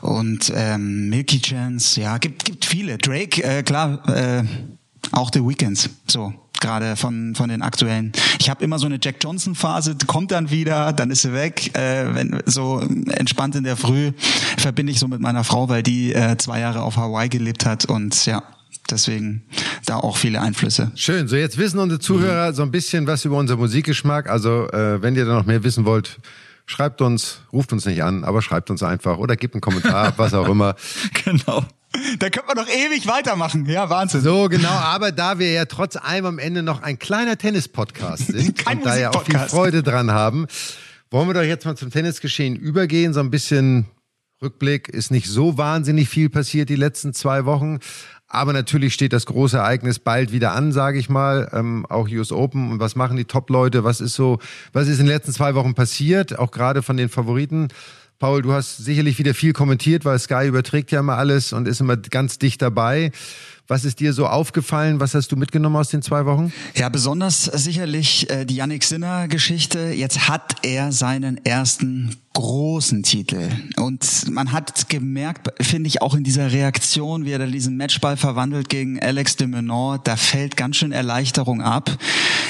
[0.00, 2.98] Und ähm, Milky Chance, ja, gibt, gibt viele.
[2.98, 4.44] Drake, äh, klar, äh,
[5.12, 5.90] auch The Weekends.
[6.06, 8.12] So gerade von von den aktuellen.
[8.40, 11.76] Ich habe immer so eine Jack Johnson Phase, kommt dann wieder, dann ist sie weg.
[11.76, 14.12] Äh, wenn so entspannt in der Früh
[14.56, 17.84] verbinde ich so mit meiner Frau, weil die äh, zwei Jahre auf Hawaii gelebt hat
[17.84, 18.42] und ja,
[18.90, 19.42] deswegen
[19.86, 20.92] da auch viele Einflüsse.
[20.94, 21.28] Schön.
[21.28, 24.28] So, jetzt wissen unsere Zuhörer so ein bisschen was über unser Musikgeschmack.
[24.28, 26.18] Also, äh, wenn ihr da noch mehr wissen wollt,
[26.66, 30.34] schreibt uns, ruft uns nicht an, aber schreibt uns einfach oder gebt einen Kommentar, was
[30.34, 30.76] auch immer.
[31.24, 31.64] Genau.
[32.18, 33.66] Da könnte man noch ewig weitermachen.
[33.66, 34.20] Ja, Wahnsinn.
[34.20, 34.68] So, genau.
[34.68, 38.96] Aber da wir ja trotz allem am Ende noch ein kleiner Tennis-Podcast sind und da
[38.96, 39.38] ja auch viel.
[39.38, 40.46] Freude dran haben,
[41.10, 43.14] wollen wir doch jetzt mal zum Tennisgeschehen übergehen.
[43.14, 43.86] So ein bisschen
[44.42, 44.88] Rückblick.
[44.88, 47.78] Ist nicht so wahnsinnig viel passiert die letzten zwei Wochen.
[48.30, 51.48] Aber natürlich steht das große Ereignis bald wieder an, sage ich mal.
[51.52, 52.70] Ähm, auch US Open.
[52.70, 53.84] Und was machen die Top-Leute?
[53.84, 54.38] Was ist so,
[54.74, 56.38] was ist in den letzten zwei Wochen passiert?
[56.38, 57.68] Auch gerade von den Favoriten.
[58.18, 61.80] Paul, du hast sicherlich wieder viel kommentiert, weil Sky überträgt ja immer alles und ist
[61.80, 63.12] immer ganz dicht dabei.
[63.68, 64.98] Was ist dir so aufgefallen?
[64.98, 66.52] Was hast du mitgenommen aus den zwei Wochen?
[66.74, 69.90] Ja, besonders sicherlich äh, die Yannick Sinner-Geschichte.
[69.90, 73.50] Jetzt hat er seinen ersten großen Titel.
[73.78, 78.16] Und man hat gemerkt, finde ich, auch in dieser Reaktion, wie er dann diesen Matchball
[78.16, 81.90] verwandelt gegen Alex de Menor, da fällt ganz schön Erleichterung ab.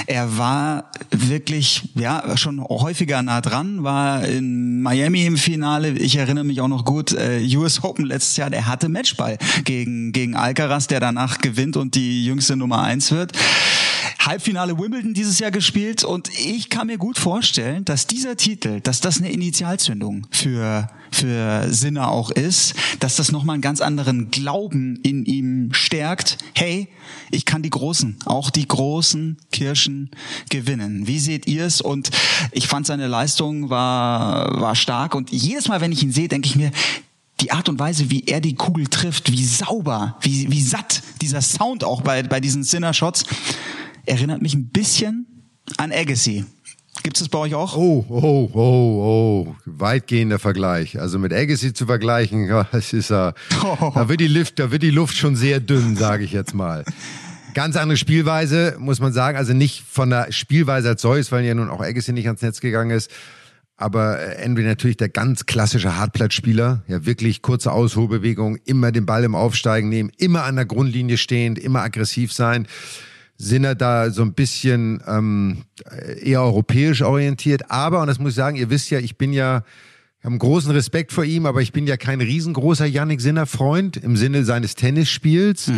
[0.07, 5.93] Er war wirklich, ja, schon häufiger nah dran, war in Miami im Finale.
[5.93, 10.13] Ich erinnere mich auch noch gut, äh, US Open letztes Jahr, der hatte Matchball gegen,
[10.13, 13.33] gegen Alcaraz, der danach gewinnt und die jüngste Nummer eins wird.
[14.19, 19.01] Halbfinale Wimbledon dieses Jahr gespielt und ich kann mir gut vorstellen, dass dieser Titel, dass
[19.01, 24.97] das eine Initialzündung für für Sinner auch ist, dass das nochmal einen ganz anderen Glauben
[25.03, 26.39] in ihm stärkt.
[26.55, 26.89] Hey,
[27.31, 30.11] ich kann die Großen, auch die großen Kirschen
[30.51, 31.07] gewinnen.
[31.07, 31.81] Wie seht ihr es?
[31.81, 32.11] Und
[32.53, 36.49] ich fand seine Leistung war war stark und jedes Mal, wenn ich ihn sehe, denke
[36.49, 36.71] ich mir,
[37.41, 41.41] die Art und Weise, wie er die Kugel trifft, wie sauber, wie, wie satt dieser
[41.41, 43.25] Sound auch bei, bei diesen Sinner-Shots,
[44.09, 45.27] erinnert mich ein bisschen
[45.77, 46.45] an Agassi.
[47.03, 47.77] Gibt es bei euch auch?
[47.77, 50.99] Oh, oh, oh, oh, weitgehender Vergleich.
[50.99, 53.35] Also mit Agassi zu vergleichen, das ist ja,
[53.95, 56.85] da wird die Luft, da wird die Luft schon sehr dünn, sage ich jetzt mal.
[57.55, 59.37] Ganz andere Spielweise, muss man sagen.
[59.37, 62.61] Also nicht von der Spielweise als solches, weil ja nun auch Agassi nicht ans Netz
[62.61, 63.11] gegangen ist.
[63.77, 66.83] Aber äh, Envy natürlich der ganz klassische Hartplatzspieler.
[66.89, 71.59] Ja, wirklich kurze Ausholbewegung, immer den Ball im Aufsteigen nehmen, immer an der Grundlinie stehend,
[71.59, 72.67] immer aggressiv sein.
[73.39, 75.65] Sinner da so ein bisschen ähm,
[76.21, 77.71] eher europäisch orientiert.
[77.71, 79.63] Aber, und das muss ich sagen, ihr wisst ja, ich bin ja,
[80.19, 83.97] ich habe einen großen Respekt vor ihm, aber ich bin ja kein riesengroßer Yannick Sinner-Freund
[83.97, 85.71] im Sinne seines Tennisspiels,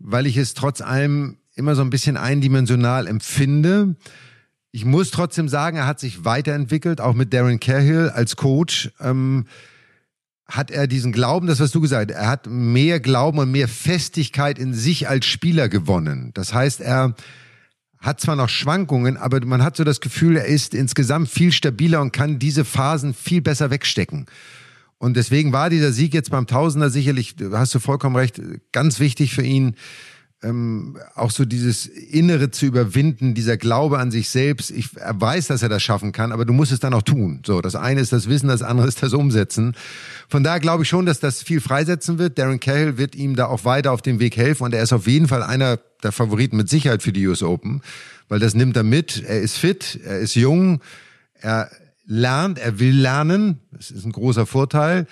[0.00, 3.94] weil ich es trotz allem immer so ein bisschen eindimensional empfinde.
[4.72, 8.90] Ich muss trotzdem sagen, er hat sich weiterentwickelt, auch mit Darren Cahill als Coach.
[9.00, 9.46] Ähm,
[10.48, 13.68] hat er diesen Glauben, das was du gesagt hast, er hat mehr Glauben und mehr
[13.68, 16.30] Festigkeit in sich als Spieler gewonnen.
[16.34, 17.14] Das heißt, er
[17.98, 22.00] hat zwar noch Schwankungen, aber man hat so das Gefühl, er ist insgesamt viel stabiler
[22.00, 24.26] und kann diese Phasen viel besser wegstecken.
[24.98, 28.40] Und deswegen war dieser Sieg jetzt beim Tausender sicherlich, hast du vollkommen recht,
[28.72, 29.74] ganz wichtig für ihn
[30.42, 34.70] ähm, auch so dieses Innere zu überwinden, dieser Glaube an sich selbst.
[34.70, 37.42] Ich er weiß, dass er das schaffen kann, aber du musst es dann auch tun.
[37.44, 39.74] So, das eine ist das Wissen, das andere ist das Umsetzen.
[40.28, 42.38] Von daher glaube ich schon, dass das viel freisetzen wird.
[42.38, 45.08] Darren Cahill wird ihm da auch weiter auf dem Weg helfen und er ist auf
[45.08, 47.82] jeden Fall einer der Favoriten mit Sicherheit für die US Open,
[48.28, 49.24] weil das nimmt er mit.
[49.24, 50.80] Er ist fit, er ist jung,
[51.34, 51.68] er
[52.06, 53.58] lernt, er will lernen.
[53.72, 55.06] Das ist ein großer Vorteil.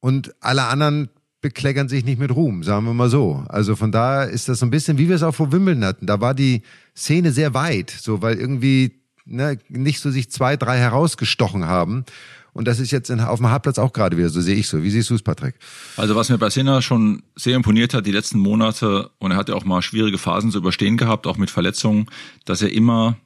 [0.00, 1.08] Und alle anderen
[1.46, 3.44] bekleckern sich nicht mit Ruhm, sagen wir mal so.
[3.48, 6.06] Also von daher ist das so ein bisschen, wie wir es auch vor Wimbledon hatten.
[6.06, 6.62] Da war die
[6.96, 12.04] Szene sehr weit, so weil irgendwie ne, nicht so sich zwei, drei herausgestochen haben.
[12.52, 14.82] Und das ist jetzt in, auf dem Hartplatz auch gerade wieder, so sehe ich so.
[14.82, 15.54] Wie siehst du es, Patrick?
[15.96, 19.48] Also was mir bei Sinner schon sehr imponiert hat, die letzten Monate, und er hat
[19.48, 22.06] ja auch mal schwierige Phasen zu überstehen gehabt, auch mit Verletzungen,
[22.44, 23.18] dass er immer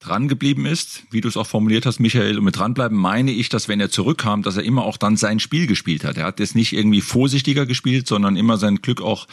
[0.00, 3.48] dran geblieben ist, wie du es auch formuliert hast, Michael, und mit dranbleiben meine ich,
[3.48, 6.16] dass wenn er zurückkam, dass er immer auch dann sein Spiel gespielt hat.
[6.16, 9.26] Er hat jetzt nicht irgendwie vorsichtiger gespielt, sondern immer sein Glück auch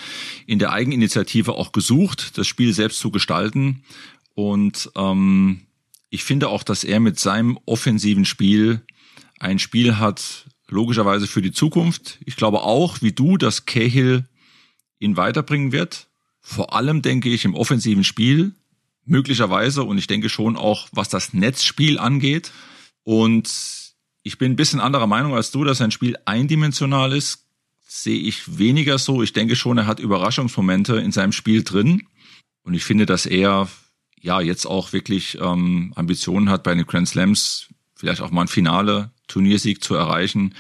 [0.48, 3.84] in der Eigeninitiative auch gesucht, das Spiel selbst zu gestalten.
[4.36, 5.62] Und ähm,
[6.10, 8.82] ich finde auch, dass er mit seinem offensiven Spiel
[9.40, 12.20] ein Spiel hat, logischerweise für die Zukunft.
[12.26, 14.26] Ich glaube auch, wie du, dass Cahill
[15.00, 16.08] ihn weiterbringen wird.
[16.40, 18.54] Vor allem denke ich im offensiven Spiel,
[19.06, 22.52] möglicherweise und ich denke schon auch, was das Netzspiel angeht.
[23.04, 23.50] Und
[24.24, 27.46] ich bin ein bisschen anderer Meinung als du, dass sein Spiel eindimensional ist,
[27.86, 29.22] sehe ich weniger so.
[29.22, 32.04] Ich denke schon, er hat Überraschungsmomente in seinem Spiel drin.
[32.64, 33.68] Und ich finde, dass er
[34.20, 38.48] ja jetzt auch wirklich ähm, Ambitionen hat, bei den Grand Slams vielleicht auch mal ein
[38.48, 40.56] Finale, Turniersieg zu erreichen.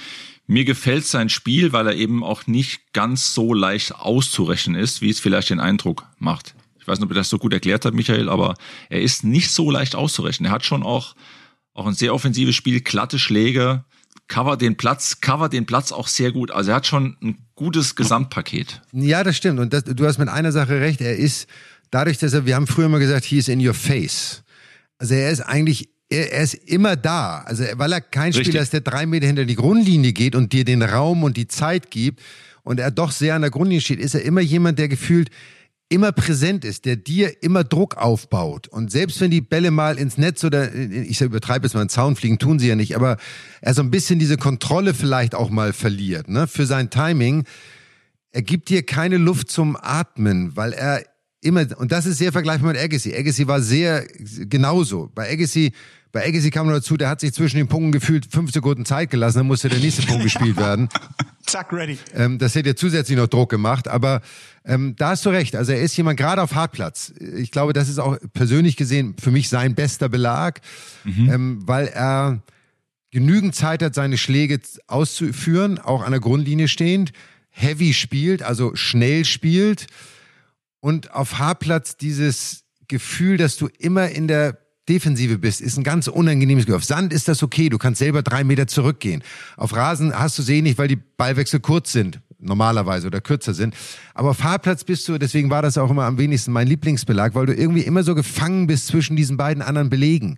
[0.45, 5.09] Mir gefällt sein Spiel, weil er eben auch nicht ganz so leicht auszurechnen ist, wie
[5.09, 6.53] es vielleicht den Eindruck macht.
[6.83, 8.55] Ich weiß nicht, ob er das so gut erklärt hat, Michael, aber
[8.89, 10.49] er ist nicht so leicht auszurechnen.
[10.49, 11.15] Er hat schon auch,
[11.73, 13.85] auch ein sehr offensives Spiel, glatte Schläge,
[14.27, 16.51] cover den Platz, cover den Platz auch sehr gut.
[16.51, 18.81] Also er hat schon ein gutes Gesamtpaket.
[18.91, 19.61] Ja, das stimmt.
[19.61, 20.99] Und das, du hast mit einer Sache recht.
[20.99, 21.47] Er ist,
[21.89, 24.43] dadurch, dass er, wir haben früher immer gesagt, he is in your face.
[24.97, 27.43] Also er ist eigentlich er, er ist immer da.
[27.45, 28.47] Also weil er kein Richtig.
[28.47, 31.47] Spieler ist, der drei Meter hinter die Grundlinie geht und dir den Raum und die
[31.47, 32.21] Zeit gibt
[32.63, 35.29] und er doch sehr an der Grundlinie steht, ist er immer jemand, der gefühlt
[35.93, 38.67] immer präsent ist, der dir immer Druck aufbaut.
[38.67, 42.15] Und selbst wenn die Bälle mal ins Netz oder, ich übertreibe es mal, einen Zaun
[42.15, 43.17] fliegen, tun sie ja nicht, aber
[43.61, 47.43] er so ein bisschen diese Kontrolle vielleicht auch mal verliert, ne, für sein Timing,
[48.31, 51.03] er gibt dir keine Luft zum Atmen, weil er
[51.43, 53.13] immer, und das ist sehr vergleichbar mit Agassi.
[53.15, 54.05] Agassi war sehr
[54.47, 55.11] genauso.
[55.13, 55.73] Bei Agassi
[56.13, 59.09] bei Agassi kam noch dazu, der hat sich zwischen den Punkten gefühlt fünf Sekunden Zeit
[59.09, 60.87] gelassen, dann musste der nächste Punkt gespielt werden.
[61.47, 61.97] Zack, ready.
[62.13, 64.21] Ähm, das hätte ja zusätzlich noch Druck gemacht, aber
[64.63, 65.55] ähm, da hast du recht.
[65.55, 67.13] Also er ist jemand gerade auf Hartplatz.
[67.19, 70.61] Ich glaube, das ist auch persönlich gesehen für mich sein bester Belag,
[71.03, 71.29] mhm.
[71.31, 72.43] ähm, weil er
[73.09, 77.11] genügend Zeit hat, seine Schläge auszuführen, auch an der Grundlinie stehend,
[77.49, 79.87] heavy spielt, also schnell spielt
[80.83, 84.57] und auf Hartplatz dieses Gefühl, dass du immer in der
[84.89, 86.75] Defensive bist, ist ein ganz unangenehmes Gefühl.
[86.75, 89.23] Auf Sand ist das okay, du kannst selber drei Meter zurückgehen.
[89.55, 93.75] Auf Rasen hast du sie nicht, weil die Ballwechsel kurz sind, normalerweise oder kürzer sind.
[94.13, 97.45] Aber auf Fahrplatz bist du, deswegen war das auch immer am wenigsten mein Lieblingsbelag, weil
[97.45, 100.37] du irgendwie immer so gefangen bist zwischen diesen beiden anderen Belegen.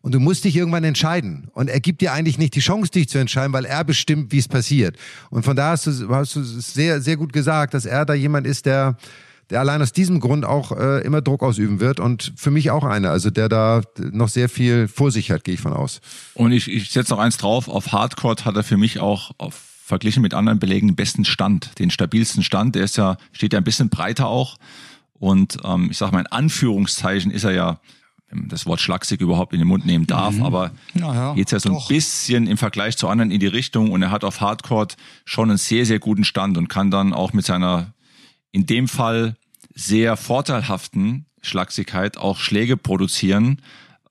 [0.00, 1.48] Und du musst dich irgendwann entscheiden.
[1.52, 4.38] Und er gibt dir eigentlich nicht die Chance, dich zu entscheiden, weil er bestimmt, wie
[4.38, 4.96] es passiert.
[5.28, 8.46] Und von da hast du, hast du sehr, sehr gut gesagt, dass er da jemand
[8.46, 8.96] ist, der,
[9.50, 12.84] der allein aus diesem Grund auch äh, immer Druck ausüben wird und für mich auch
[12.84, 16.00] einer, also der da noch sehr viel vor sich hat, gehe ich von aus.
[16.34, 19.74] Und ich, ich setze noch eins drauf, auf Hardcore hat er für mich auch auf
[19.84, 22.74] verglichen mit anderen Belegen den besten Stand, den stabilsten Stand.
[22.74, 24.56] Der ist ja, steht ja ein bisschen breiter auch.
[25.12, 27.80] Und ähm, ich sage mal, in Anführungszeichen ist er ja,
[28.30, 30.42] wenn man das Wort schlaksig überhaupt in den Mund nehmen darf, mhm.
[30.42, 31.82] aber naja, geht's ja so doch.
[31.82, 34.88] ein bisschen im Vergleich zu anderen in die Richtung und er hat auf Hardcore
[35.24, 37.93] schon einen sehr, sehr guten Stand und kann dann auch mit seiner
[38.54, 39.34] in dem Fall
[39.74, 43.60] sehr vorteilhaften Schlagsigkeit auch Schläge produzieren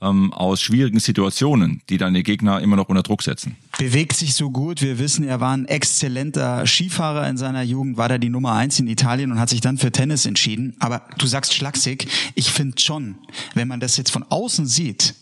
[0.02, 3.56] ähm, aus schwierigen Situationen, die dann die Gegner immer noch unter Druck setzen.
[3.78, 4.82] Bewegt sich so gut.
[4.82, 8.80] Wir wissen, er war ein exzellenter Skifahrer in seiner Jugend, war da die Nummer eins
[8.80, 10.76] in Italien und hat sich dann für Tennis entschieden.
[10.80, 12.08] Aber du sagst schlaksig.
[12.36, 13.16] Ich finde schon,
[13.56, 15.16] wenn man das jetzt von außen sieht,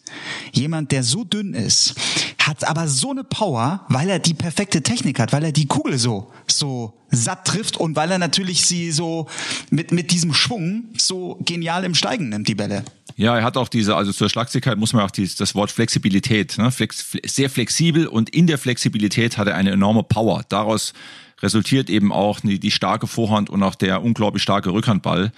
[0.52, 1.96] jemand, der so dünn ist,
[2.40, 5.98] hat aber so eine Power, weil er die perfekte Technik hat, weil er die Kugel
[5.98, 9.28] so, so satt trifft und weil er natürlich sie so
[9.70, 12.84] mit, mit diesem Schwung so genial im Steigen nimmt, die Bälle.
[13.16, 16.58] Ja, er hat auch diese, also zur Schlagzigkeit muss man auch die, das Wort Flexibilität,
[16.58, 16.72] ne?
[16.72, 20.44] Flex, sehr flexibel und in der Flexibilität hat er eine enorme Power.
[20.50, 20.94] Daraus
[21.42, 25.32] resultiert eben auch die, die starke Vorhand und auch der unglaublich starke Rückhandball.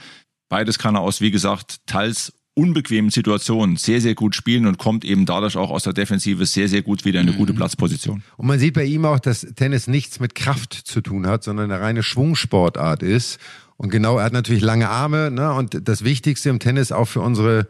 [0.50, 5.06] Beides kann er aus, wie gesagt, teils unbequemen Situationen sehr, sehr gut spielen und kommt
[5.06, 8.24] eben dadurch auch aus der Defensive sehr, sehr gut wieder in eine gute Platzposition.
[8.38, 11.72] Und man sieht bei ihm auch, dass Tennis nichts mit Kraft zu tun hat, sondern
[11.72, 13.40] eine reine Schwungsportart ist.
[13.84, 15.54] Und genau, er hat natürlich lange Arme, ne?
[15.54, 17.68] Und das Wichtigste im Tennis auch für unsere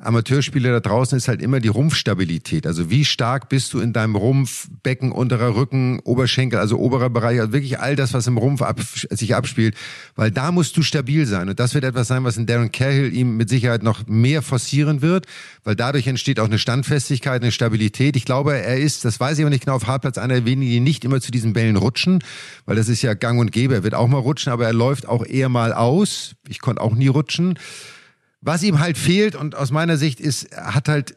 [0.00, 2.68] Amateurspieler da draußen ist halt immer die Rumpfstabilität.
[2.68, 7.40] Also wie stark bist du in deinem Rumpf, Becken, unterer Rücken, Oberschenkel, also oberer Bereich,
[7.40, 9.74] also wirklich all das, was im Rumpf ab, sich abspielt,
[10.14, 11.48] weil da musst du stabil sein.
[11.48, 15.02] Und das wird etwas sein, was in Darren Cahill ihm mit Sicherheit noch mehr forcieren
[15.02, 15.26] wird,
[15.64, 18.14] weil dadurch entsteht auch eine Standfestigkeit, eine Stabilität.
[18.14, 20.70] Ich glaube, er ist, das weiß ich aber nicht genau, auf Hartplatz einer der wenigen,
[20.70, 22.22] die nicht immer zu diesen Bällen rutschen,
[22.66, 23.74] weil das ist ja gang und gäbe.
[23.74, 26.36] Er wird auch mal rutschen, aber er läuft auch eher mal aus.
[26.48, 27.58] Ich konnte auch nie rutschen.
[28.40, 31.14] Was ihm halt fehlt und aus meiner Sicht ist, er hat halt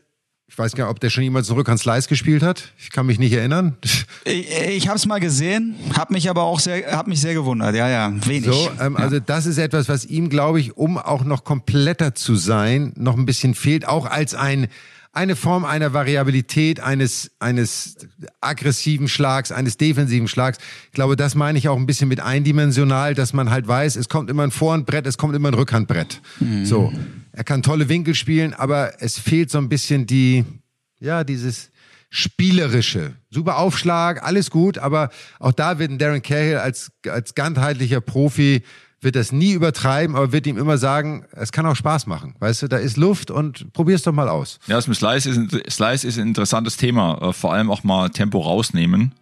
[0.52, 2.74] ich weiß gar nicht, ob der schon jemals zurück an Slice gespielt hat.
[2.78, 3.78] Ich kann mich nicht erinnern.
[4.24, 7.74] Ich, ich habe es mal gesehen, habe mich aber auch sehr, hab mich sehr gewundert.
[7.74, 8.46] Ja, ja, wenig.
[8.46, 9.04] So, ähm, ja.
[9.04, 13.18] also das ist etwas, was ihm, glaube ich, um auch noch kompletter zu sein, noch
[13.18, 14.68] ein bisschen fehlt, auch als ein
[15.14, 17.98] eine Form einer Variabilität, eines, eines
[18.40, 20.58] aggressiven Schlags, eines defensiven Schlags.
[20.86, 24.08] Ich glaube, das meine ich auch ein bisschen mit eindimensional, dass man halt weiß, es
[24.08, 26.22] kommt immer ein Vorhandbrett, es kommt immer ein Rückhandbrett.
[26.40, 26.66] Mhm.
[26.66, 26.94] So.
[27.34, 30.46] Er kann tolle Winkel spielen, aber es fehlt so ein bisschen die,
[31.00, 31.72] ja, dieses
[32.10, 33.14] spielerische.
[33.30, 38.64] Super Aufschlag, alles gut, aber auch da wird ein Darren Cahill als, als ganzheitlicher Profi
[39.02, 42.36] wird das nie übertreiben, aber wird ihm immer sagen, es kann auch Spaß machen.
[42.40, 44.60] Weißt du, da ist Luft und probier's doch mal aus.
[44.68, 47.20] Ja, das mit Slice ist, ein, Slice ist ein interessantes Thema.
[47.22, 49.16] Äh, vor allem auch mal Tempo rausnehmen,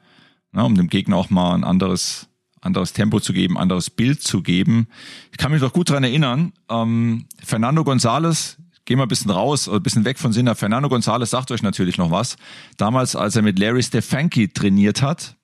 [0.51, 2.27] ne, um dem Gegner auch mal ein anderes,
[2.59, 4.87] anderes Tempo zu geben, anderes Bild zu geben.
[5.31, 9.69] Ich kann mich doch gut dran erinnern, ähm, Fernando González, gehen wir ein bisschen raus,
[9.69, 10.55] ein bisschen weg von Sinner.
[10.55, 12.35] Fernando González sagt euch natürlich noch was.
[12.77, 15.35] Damals, als er mit Larry Stefanki trainiert hat,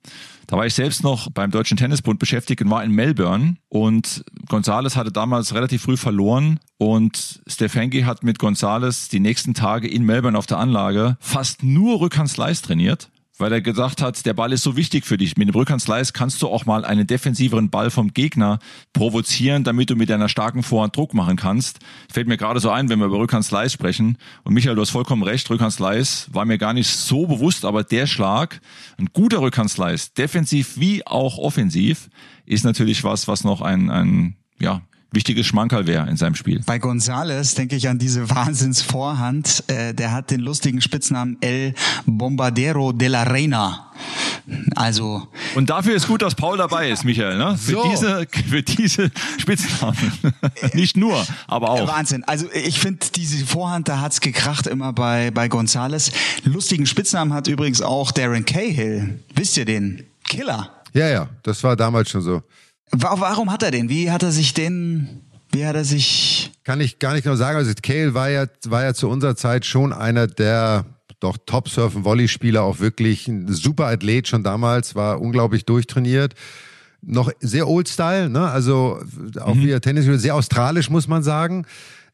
[0.48, 3.58] da war ich selbst noch beim Deutschen Tennisbund beschäftigt und war in Melbourne.
[3.70, 6.60] Und Gonzales hatte damals relativ früh verloren.
[6.78, 12.00] Und Stefanki hat mit Gonzales die nächsten Tage in Melbourne auf der Anlage fast nur
[12.02, 15.38] Rückhandslice trainiert weil er gesagt hat, der Ball ist so wichtig für dich.
[15.38, 18.60] Mit dem Rückhandslice kannst du auch mal einen defensiveren Ball vom Gegner
[18.94, 21.80] provozieren, damit du mit deiner starken Vorhand Druck machen kannst.
[22.12, 24.18] Fällt mir gerade so ein, wenn wir über Rückhandslice sprechen.
[24.44, 28.08] Und Michael, du hast vollkommen recht, Rückhandslice war mir gar nicht so bewusst, aber der
[28.08, 28.62] Schlag,
[28.98, 32.10] ein guter Rückhandslice, defensiv wie auch offensiv,
[32.46, 36.62] ist natürlich was, was noch ein, ein ja, wichtiges Schmankerl wäre in seinem Spiel.
[36.66, 39.64] Bei Gonzales denke ich an diese Wahnsinnsvorhand.
[39.68, 41.74] Äh, der hat den lustigen Spitznamen El
[42.06, 43.92] Bombardero de la Reina.
[44.76, 45.28] Also.
[45.56, 47.58] Und dafür ist gut, dass Paul dabei ist, Michael, ne?
[47.58, 47.90] Für so.
[47.90, 50.12] diese, für diese Spitznamen.
[50.74, 51.88] Nicht nur, aber auch.
[51.88, 52.24] Wahnsinn.
[52.26, 56.12] Also ich finde diese Vorhand, da hat's gekracht immer bei, bei Gonzales.
[56.44, 59.20] Lustigen Spitznamen hat übrigens auch Darren Cahill.
[59.34, 60.06] Wisst ihr den?
[60.28, 60.72] Killer.
[60.94, 62.42] Ja, ja, das war damals schon so.
[62.92, 63.90] Warum hat er den?
[63.90, 65.22] Wie hat er sich den,
[65.52, 66.52] wie hat er sich?
[66.64, 67.58] Kann ich gar nicht genau sagen.
[67.58, 70.86] Also Cale war ja, war ja zu unserer Zeit schon einer der
[71.20, 76.36] doch Top-Surfen-Volley-Spieler, auch wirklich ein super Athlet schon damals, war unglaublich durchtrainiert.
[77.02, 78.50] Noch sehr Old-Style, ne?
[78.50, 79.00] Also
[79.40, 79.62] auch mhm.
[79.62, 81.66] wie er Tennis, sehr australisch, muss man sagen.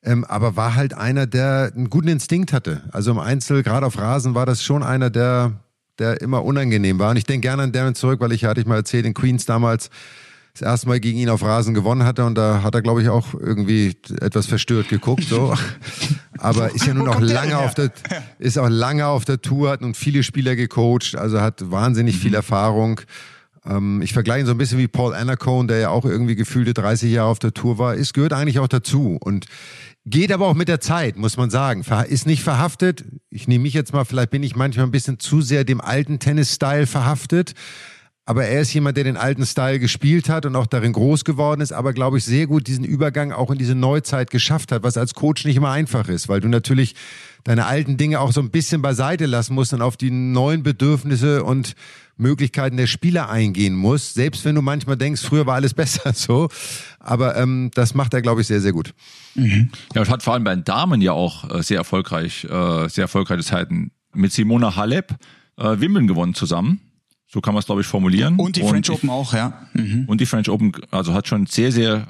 [0.04, 2.84] Ähm, aber war halt einer, der einen guten Instinkt hatte.
[2.92, 5.54] Also im Einzel, gerade auf Rasen, war das schon einer, der,
[6.00, 7.12] der immer unangenehm war.
[7.12, 9.46] Und ich denke gerne an Darren zurück, weil ich hatte ich mal erzählt, in Queens
[9.46, 9.90] damals
[10.54, 13.10] das erste Mal gegen ihn auf Rasen gewonnen hatte und da hat er, glaube ich,
[13.10, 15.24] auch irgendwie etwas verstört geguckt.
[15.24, 15.54] So.
[16.38, 17.92] Aber ist ja nun auch lange auf der,
[18.40, 22.32] ist auch lange auf der Tour, hat nun viele Spieler gecoacht, also hat wahnsinnig viel
[22.32, 22.36] mhm.
[22.36, 23.02] Erfahrung.
[23.66, 26.74] Ähm, ich vergleiche ihn so ein bisschen wie Paul Anacone, der ja auch irgendwie gefühlte
[26.74, 27.96] 30 Jahre auf der Tour war.
[27.96, 29.46] Es gehört eigentlich auch dazu und
[30.06, 31.86] geht aber auch mit der Zeit, muss man sagen.
[32.08, 33.06] Ist nicht verhaftet.
[33.30, 36.20] Ich nehme mich jetzt mal, vielleicht bin ich manchmal ein bisschen zu sehr dem alten
[36.20, 37.54] Tennis-Style verhaftet.
[38.26, 41.60] Aber er ist jemand, der den alten Style gespielt hat und auch darin groß geworden
[41.60, 44.96] ist, aber glaube ich sehr gut diesen Übergang auch in diese Neuzeit geschafft hat, was
[44.96, 46.94] als Coach nicht immer einfach ist, weil du natürlich
[47.44, 51.44] deine alten Dinge auch so ein bisschen beiseite lassen musst und auf die neuen Bedürfnisse
[51.44, 51.74] und
[52.16, 56.48] Möglichkeiten der Spieler eingehen musst, selbst wenn du manchmal denkst, früher war alles besser so.
[57.00, 58.94] Aber ähm, das macht er, glaube ich, sehr, sehr gut.
[59.34, 59.72] Mhm.
[59.96, 63.06] Ja, und hat vor allem bei den Damen ja auch äh, sehr erfolgreich, äh, sehr
[63.06, 65.16] erfolgreiche Zeiten mit Simona Halep
[65.58, 66.82] äh, Wimbledon gewonnen zusammen
[67.32, 68.38] so kann man es, glaube ich, formulieren.
[68.38, 69.54] Und die French und Open auch, ja.
[69.74, 70.04] Mhm.
[70.08, 72.08] Und die French Open, also hat schon sehr, sehr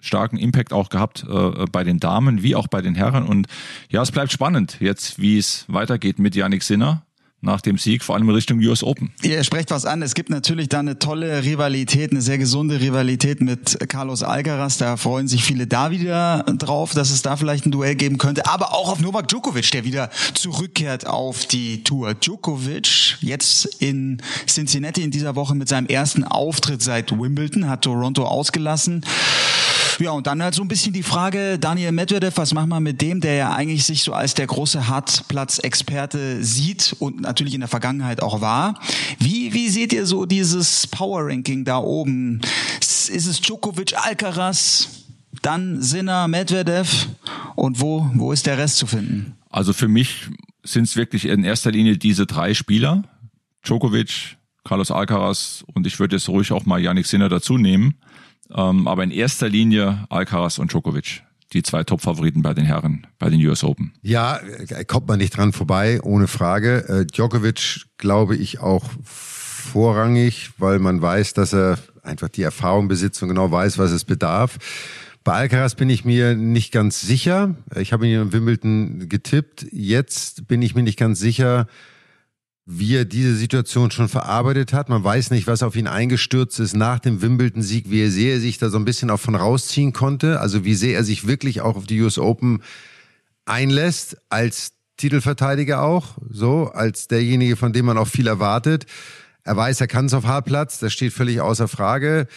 [0.00, 3.24] starken Impact auch gehabt äh, bei den Damen wie auch bei den Herren.
[3.24, 3.46] Und
[3.88, 7.06] ja, es bleibt spannend jetzt, wie es weitergeht mit Yannick Sinner.
[7.44, 9.12] Nach dem Sieg, vor allem in Richtung US Open.
[9.22, 10.02] Ihr sprecht was an.
[10.02, 14.78] Es gibt natürlich da eine tolle Rivalität, eine sehr gesunde Rivalität mit Carlos Alcaraz.
[14.78, 18.46] Da freuen sich viele da wieder drauf, dass es da vielleicht ein Duell geben könnte.
[18.46, 22.14] Aber auch auf Novak Djokovic, der wieder zurückkehrt auf die Tour.
[22.14, 28.24] Djokovic jetzt in Cincinnati in dieser Woche mit seinem ersten Auftritt seit Wimbledon, hat Toronto
[28.24, 29.04] ausgelassen.
[30.00, 33.00] Ja, und dann halt so ein bisschen die Frage, Daniel Medvedev, was machen wir mit
[33.00, 37.68] dem, der ja eigentlich sich so als der große Hartplatz-Experte sieht und natürlich in der
[37.68, 38.80] Vergangenheit auch war.
[39.18, 42.40] Wie, wie seht ihr so dieses Power-Ranking da oben?
[42.80, 44.88] Ist es Djokovic, Alcaraz,
[45.42, 47.08] dann Sinner, Medvedev
[47.54, 49.36] und wo, wo ist der Rest zu finden?
[49.50, 50.28] Also für mich
[50.64, 53.04] sind es wirklich in erster Linie diese drei Spieler.
[53.62, 57.94] Djokovic, Carlos Alcaraz und ich würde jetzt ruhig auch mal Yannick Sinner dazu nehmen.
[58.54, 61.22] Ähm, aber in erster Linie Alcaraz und Djokovic.
[61.52, 63.92] Die zwei Top-Favoriten bei den Herren, bei den US Open.
[64.02, 66.88] Ja, äh, kommt man nicht dran vorbei, ohne Frage.
[66.88, 73.22] Äh, Djokovic glaube ich auch vorrangig, weil man weiß, dass er einfach die Erfahrung besitzt
[73.22, 74.58] und genau weiß, was es bedarf.
[75.24, 77.54] Bei Alcaraz bin ich mir nicht ganz sicher.
[77.76, 79.66] Ich habe ihn in Wimbledon getippt.
[79.72, 81.66] Jetzt bin ich mir nicht ganz sicher,
[82.66, 84.88] wie er diese Situation schon verarbeitet hat.
[84.88, 88.56] Man weiß nicht, was auf ihn eingestürzt ist nach dem Wimbledon-Sieg, wie sehr er sich
[88.58, 90.40] da so ein bisschen auch von rausziehen konnte.
[90.40, 92.62] Also wie sehr er sich wirklich auch auf die US Open
[93.44, 98.86] einlässt, als Titelverteidiger auch, so, als derjenige, von dem man auch viel erwartet.
[99.42, 102.28] Er weiß, er kann es auf Hartplatz, das steht völlig außer Frage.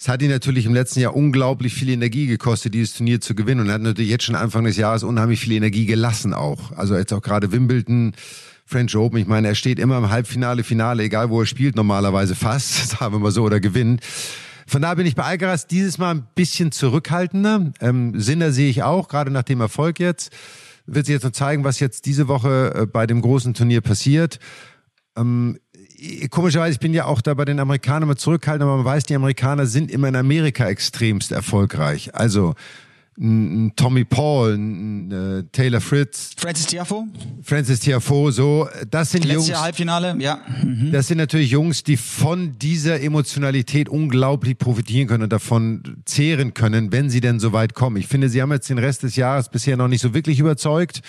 [0.00, 3.60] Es hat ihn natürlich im letzten Jahr unglaublich viel Energie gekostet, dieses Turnier zu gewinnen.
[3.60, 6.72] Und er hat natürlich jetzt schon Anfang des Jahres unheimlich viel Energie gelassen auch.
[6.72, 8.14] Also jetzt auch gerade Wimbledon,
[8.68, 9.18] French Open.
[9.18, 13.14] Ich meine, er steht immer im Halbfinale, Finale, egal wo er spielt, normalerweise fast, sagen
[13.14, 14.02] wir mal so, oder gewinnt.
[14.66, 17.72] Von daher bin ich bei Alcaraz dieses Mal ein bisschen zurückhaltender.
[17.80, 20.30] Ähm, Sinner sehe ich auch, gerade nach dem Erfolg jetzt.
[20.84, 24.38] Wird sich jetzt noch zeigen, was jetzt diese Woche äh, bei dem großen Turnier passiert.
[25.16, 25.58] Ähm,
[26.28, 29.14] komischerweise, ich bin ja auch da bei den Amerikanern mal zurückhaltend, aber man weiß, die
[29.14, 32.14] Amerikaner sind immer in Amerika extremst erfolgreich.
[32.14, 32.54] Also
[33.20, 36.30] ein Tommy Paul, ein äh, Taylor Fritz.
[36.36, 37.06] Francis Tiafo.
[37.42, 38.68] Francis Tiafo, so.
[38.90, 39.60] Das sind Letztes Jungs.
[39.60, 40.40] Halbfinale, ja.
[40.62, 40.92] Mhm.
[40.92, 46.92] Das sind natürlich Jungs, die von dieser Emotionalität unglaublich profitieren können und davon zehren können,
[46.92, 47.96] wenn sie denn so weit kommen.
[47.96, 51.02] Ich finde, sie haben jetzt den Rest des Jahres bisher noch nicht so wirklich überzeugt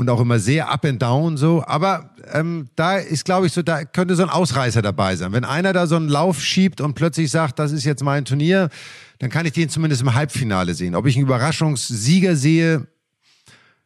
[0.00, 1.62] und auch immer sehr up and down so.
[1.66, 5.32] Aber ähm, da ist, glaube ich, so, da könnte so ein Ausreißer dabei sein.
[5.32, 8.70] Wenn einer da so einen Lauf schiebt und plötzlich sagt, das ist jetzt mein Turnier,
[9.18, 10.94] dann kann ich den zumindest im Halbfinale sehen.
[10.94, 12.86] Ob ich einen Überraschungssieger sehe,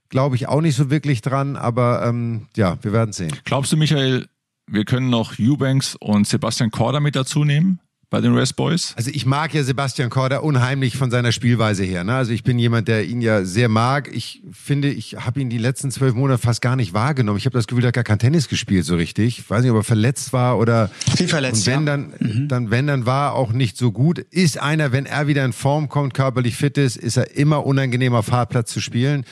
[0.09, 3.33] glaube ich auch nicht so wirklich dran, aber ähm, ja, wir werden sehen.
[3.43, 4.29] Glaubst du, Michael,
[4.69, 7.81] wir können noch Eubanks und Sebastian Korda mit dazu nehmen?
[8.11, 8.95] Bei den Rest Boys?
[8.97, 12.05] Also ich mag ja Sebastian Korda unheimlich von seiner Spielweise her.
[12.05, 12.15] Ne?
[12.15, 14.11] Also ich bin jemand, der ihn ja sehr mag.
[14.13, 17.39] Ich finde, ich habe ihn die letzten zwölf Monate fast gar nicht wahrgenommen.
[17.39, 19.39] Ich habe das Gefühl, er hat gar kein Tennis gespielt so richtig.
[19.39, 21.67] Ich weiß nicht, ob er verletzt war oder viel verletzt.
[21.67, 21.87] Und wenn ja.
[21.87, 22.49] dann, mhm.
[22.49, 24.19] dann, wenn dann war auch nicht so gut.
[24.19, 28.15] Ist einer, wenn er wieder in Form kommt, körperlich fit ist, ist er immer unangenehm
[28.15, 29.25] auf Fahrplatz zu spielen.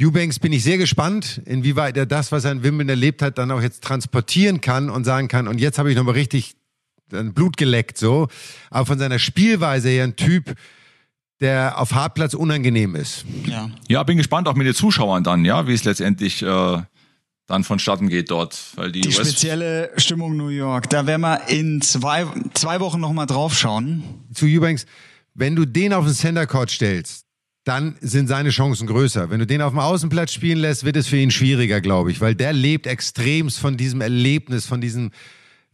[0.00, 3.50] Eubanks bin ich sehr gespannt, inwieweit er das, was er in Wimbledon erlebt hat, dann
[3.50, 6.54] auch jetzt transportieren kann und sagen kann, und jetzt habe ich nochmal richtig
[7.08, 8.28] Blut geleckt so,
[8.70, 10.54] aber von seiner Spielweise her ein Typ,
[11.40, 13.24] der auf Hartplatz unangenehm ist.
[13.46, 16.82] Ja, ja bin gespannt auch mit den Zuschauern dann, ja, wie es letztendlich äh,
[17.46, 18.58] dann vonstatten geht dort.
[18.76, 23.26] Weil die die spezielle Stimmung New York, da werden wir in zwei, zwei Wochen nochmal
[23.26, 24.02] drauf schauen.
[24.32, 24.86] Zu Eubanks,
[25.34, 27.24] wenn du den auf den Center Court stellst,
[27.64, 29.30] dann sind seine Chancen größer.
[29.30, 32.20] Wenn du den auf dem Außenplatz spielen lässt, wird es für ihn schwieriger, glaube ich,
[32.20, 35.10] weil der lebt extremst von diesem Erlebnis, von diesem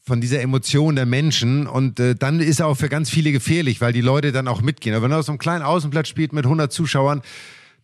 [0.07, 3.81] von dieser Emotion der Menschen und äh, dann ist er auch für ganz viele gefährlich,
[3.81, 4.95] weil die Leute dann auch mitgehen.
[4.95, 7.23] Aber wenn er auf so einem kleinen Außenplatz spielt mit 100 Zuschauern,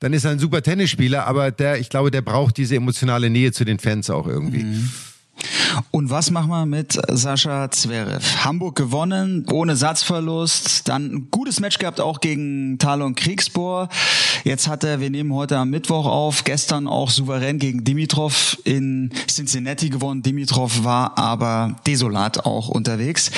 [0.00, 3.52] dann ist er ein super Tennisspieler, aber der, ich glaube, der braucht diese emotionale Nähe
[3.52, 4.64] zu den Fans auch irgendwie.
[4.64, 4.90] Mhm.
[5.90, 8.44] Und was machen wir mit Sascha Zverev?
[8.44, 13.88] Hamburg gewonnen, ohne Satzverlust, dann ein gutes Match gehabt auch gegen Talon Kriegsbohr.
[14.44, 19.10] Jetzt hat er, wir nehmen heute am Mittwoch auf, gestern auch souverän gegen Dimitrov in
[19.28, 20.22] Cincinnati gewonnen.
[20.22, 23.30] Dimitrov war aber desolat auch unterwegs.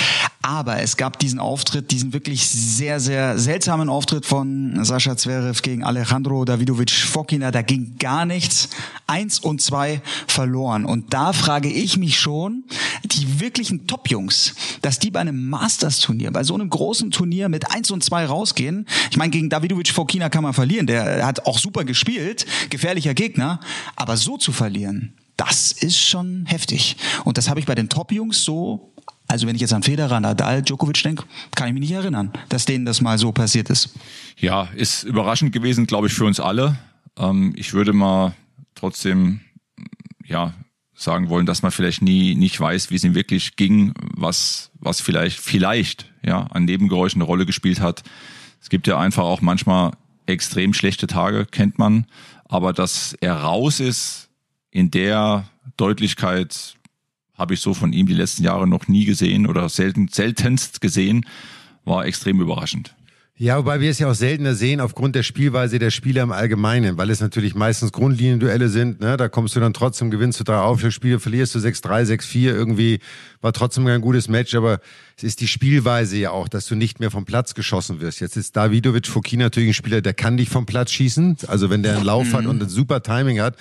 [0.43, 5.85] Aber es gab diesen Auftritt, diesen wirklich sehr, sehr seltsamen Auftritt von Sascha Zverev gegen
[5.85, 7.53] Alejandro Davidovic Fokina.
[7.53, 8.69] Da ging gar nichts.
[9.07, 10.85] Eins und zwei verloren.
[10.85, 12.65] Und da frage ich mich schon,
[13.05, 17.91] die wirklichen Top-Jungs, dass die bei einem Masters-Turnier, bei so einem großen Turnier mit eins
[17.91, 18.87] und zwei rausgehen.
[19.11, 20.87] Ich meine, gegen Davidovic Fokina kann man verlieren.
[20.87, 22.47] Der hat auch super gespielt.
[22.71, 23.61] Gefährlicher Gegner.
[23.97, 26.97] Aber so zu verlieren, das ist schon heftig.
[27.25, 28.93] Und das habe ich bei den Top-Jungs so
[29.29, 32.67] also wenn ich jetzt an Federer, Nadal, Djokovic denke, kann ich mich nicht erinnern, dass
[32.67, 33.95] denen das mal so passiert ist.
[34.37, 36.79] Ja, ist überraschend gewesen, glaube ich, für uns alle.
[37.17, 38.35] Ähm, ich würde mal
[38.75, 39.41] trotzdem,
[40.27, 40.53] ja,
[41.03, 45.01] sagen wollen, dass man vielleicht nie nicht weiß, wie es ihm wirklich ging, was was
[45.01, 48.03] vielleicht vielleicht ja an Nebengeräuschen eine Rolle gespielt hat.
[48.61, 49.93] Es gibt ja einfach auch manchmal
[50.27, 52.07] extrem schlechte Tage, kennt man,
[52.45, 54.29] aber dass er raus ist
[54.71, 56.77] in der Deutlichkeit
[57.35, 61.27] habe ich so von ihm die letzten Jahre noch nie gesehen oder selten seltenst gesehen,
[61.85, 62.95] war extrem überraschend.
[63.43, 66.97] Ja, wobei wir es ja auch seltener sehen aufgrund der Spielweise der Spieler im Allgemeinen,
[66.97, 69.01] weil es natürlich meistens Grundlinienduelle sind.
[69.01, 69.17] Ne?
[69.17, 72.39] Da kommst du dann trotzdem, gewinnst du drei Aufschlagspiele, verlierst du 6-3, 6-4.
[72.51, 73.01] Irgendwie
[73.41, 74.79] war trotzdem ein gutes Match, aber
[75.17, 78.21] es ist die Spielweise ja auch, dass du nicht mehr vom Platz geschossen wirst.
[78.21, 81.39] Jetzt ist Davidovic Fokin natürlich ein Spieler, der kann dich vom Platz schießen.
[81.49, 82.35] Also wenn der einen Lauf mhm.
[82.35, 83.57] hat und ein super Timing hat,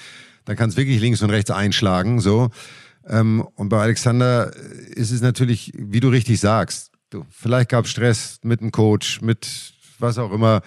[0.45, 2.19] dann kann es wirklich links und rechts einschlagen.
[2.19, 2.51] So.
[3.09, 4.55] Ähm, und bei Alexander
[4.91, 9.21] ist es natürlich, wie du richtig sagst, Du, vielleicht gab es Stress mit dem Coach,
[9.21, 10.61] mit was auch immer.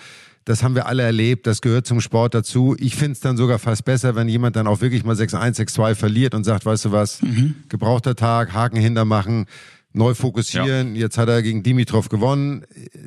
[0.44, 2.76] Das haben wir alle erlebt, das gehört zum Sport dazu.
[2.78, 5.94] Ich finde es dann sogar fast besser, wenn jemand dann auch wirklich mal 6-1, 6-2
[5.94, 7.54] verliert und sagt, weißt du was, mhm.
[7.70, 9.46] gebrauchter Tag, Haken hintermachen,
[9.94, 10.94] neu fokussieren.
[10.94, 11.02] Ja.
[11.02, 12.66] Jetzt hat er gegen Dimitrov gewonnen.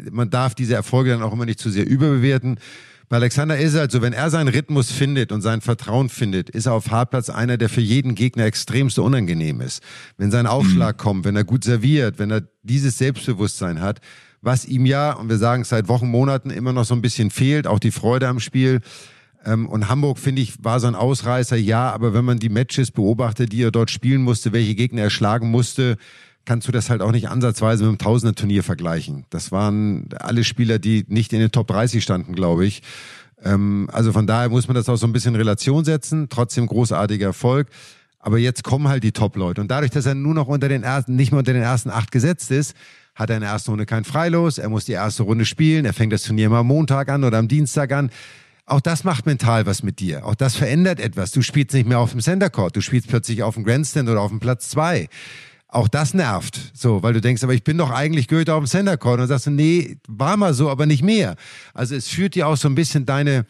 [0.09, 2.59] Man darf diese Erfolge dann auch immer nicht zu sehr überbewerten.
[3.09, 6.49] Bei Alexander ist es halt so, wenn er seinen Rhythmus findet und sein Vertrauen findet,
[6.49, 9.81] ist er auf Hartplatz einer, der für jeden Gegner extremst unangenehm ist.
[10.17, 11.01] Wenn sein Aufschlag mhm.
[11.01, 14.01] kommt, wenn er gut serviert, wenn er dieses Selbstbewusstsein hat,
[14.41, 17.31] was ihm ja, und wir sagen es seit Wochen, Monaten immer noch so ein bisschen
[17.31, 18.81] fehlt, auch die Freude am Spiel.
[19.45, 22.91] Ähm, und Hamburg, finde ich, war so ein Ausreißer, ja, aber wenn man die Matches
[22.91, 25.95] beobachtet, die er dort spielen musste, welche Gegner er schlagen musste,
[26.47, 29.25] kannst du das halt auch nicht ansatzweise mit dem Tausender-Turnier vergleichen.
[29.29, 32.81] Das waren alle Spieler, die nicht in den Top 30 standen, glaube ich.
[33.43, 36.29] Ähm, also von daher muss man das auch so ein bisschen in Relation setzen.
[36.29, 37.67] Trotzdem großartiger Erfolg.
[38.19, 39.61] Aber jetzt kommen halt die Top-Leute.
[39.61, 42.11] Und dadurch, dass er nur noch unter den ersten, nicht mehr unter den ersten acht
[42.11, 42.75] gesetzt ist,
[43.13, 44.57] hat er in der ersten Runde kein Freilos.
[44.57, 45.85] Er muss die erste Runde spielen.
[45.85, 48.09] Er fängt das Turnier mal am Montag an oder am Dienstag an.
[48.65, 50.25] Auch das macht mental was mit dir.
[50.25, 51.31] Auch das verändert etwas.
[51.31, 52.75] Du spielst nicht mehr auf dem Center Court.
[52.75, 55.07] Du spielst plötzlich auf dem Grandstand oder auf dem Platz zwei.
[55.69, 56.71] Auch das nervt.
[56.73, 59.19] So, weil du denkst, aber ich bin doch eigentlich Goethe auf dem Center Court.
[59.19, 61.35] Und sagst nee, war mal so, aber nicht mehr.
[61.73, 63.45] Also es führt dir auch so ein bisschen deine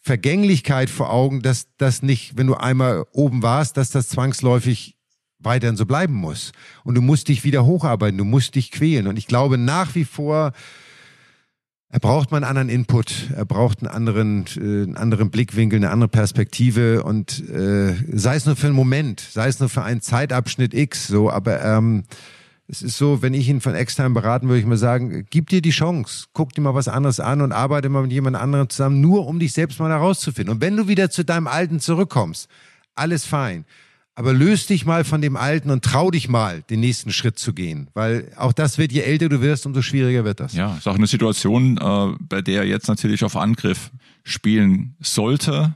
[0.00, 4.96] Vergänglichkeit vor Augen, dass das nicht, wenn du einmal oben warst, dass das zwangsläufig
[5.40, 6.52] weiterhin so bleiben muss.
[6.84, 9.06] Und du musst dich wieder hocharbeiten, du musst dich quälen.
[9.06, 10.52] Und ich glaube nach wie vor,
[11.92, 15.90] er braucht mal einen anderen Input, er braucht einen anderen, äh, einen anderen Blickwinkel, eine
[15.90, 20.00] andere Perspektive und äh, sei es nur für einen Moment, sei es nur für einen
[20.00, 22.04] Zeitabschnitt X, so, aber ähm,
[22.68, 25.60] es ist so, wenn ich ihn von extern beraten würde, ich mal sagen, gib dir
[25.60, 29.00] die Chance, guck dir mal was anderes an und arbeite mal mit jemand anderem zusammen,
[29.00, 30.54] nur um dich selbst mal herauszufinden.
[30.54, 32.48] Und wenn du wieder zu deinem Alten zurückkommst,
[32.94, 33.64] alles fein.
[34.14, 37.54] Aber löst dich mal von dem Alten und trau dich mal, den nächsten Schritt zu
[37.54, 37.88] gehen.
[37.94, 40.52] Weil auch das wird, je älter du wirst, umso schwieriger wird das.
[40.52, 43.90] Ja, ist auch eine Situation, äh, bei der er jetzt natürlich auf Angriff
[44.24, 45.74] spielen sollte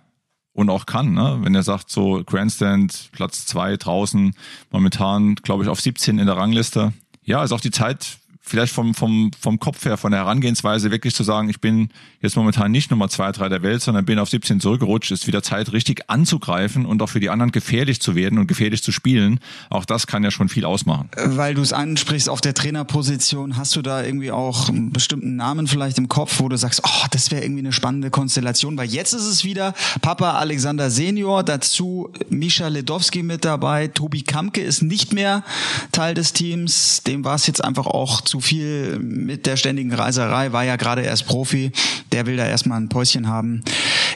[0.53, 1.13] und auch kann.
[1.13, 1.39] Ne?
[1.43, 4.35] Wenn er sagt, so Grandstand, Platz zwei draußen,
[4.71, 6.93] momentan, glaube ich, auf 17 in der Rangliste.
[7.23, 11.15] Ja, ist auch die Zeit vielleicht vom, vom, vom Kopf her, von der Herangehensweise wirklich
[11.15, 11.89] zu sagen, ich bin
[12.21, 15.43] jetzt momentan nicht Nummer zwei, drei der Welt, sondern bin auf 17 zurückgerutscht, ist wieder
[15.43, 19.41] Zeit, richtig anzugreifen und auch für die anderen gefährlich zu werden und gefährlich zu spielen.
[19.71, 21.09] Auch das kann ja schon viel ausmachen.
[21.17, 25.67] Weil du es ansprichst auf der Trainerposition, hast du da irgendwie auch einen bestimmten Namen
[25.67, 29.15] vielleicht im Kopf, wo du sagst, oh, das wäre irgendwie eine spannende Konstellation, weil jetzt
[29.15, 29.73] ist es wieder
[30.03, 35.45] Papa Alexander Senior, dazu Misha Ledowski mit dabei, Tobi Kamke ist nicht mehr
[35.93, 40.53] Teil des Teams, dem war es jetzt einfach auch zu viel mit der ständigen Reiserei,
[40.53, 41.73] war ja gerade erst Profi,
[42.13, 43.63] der will da erstmal ein Päuschen haben.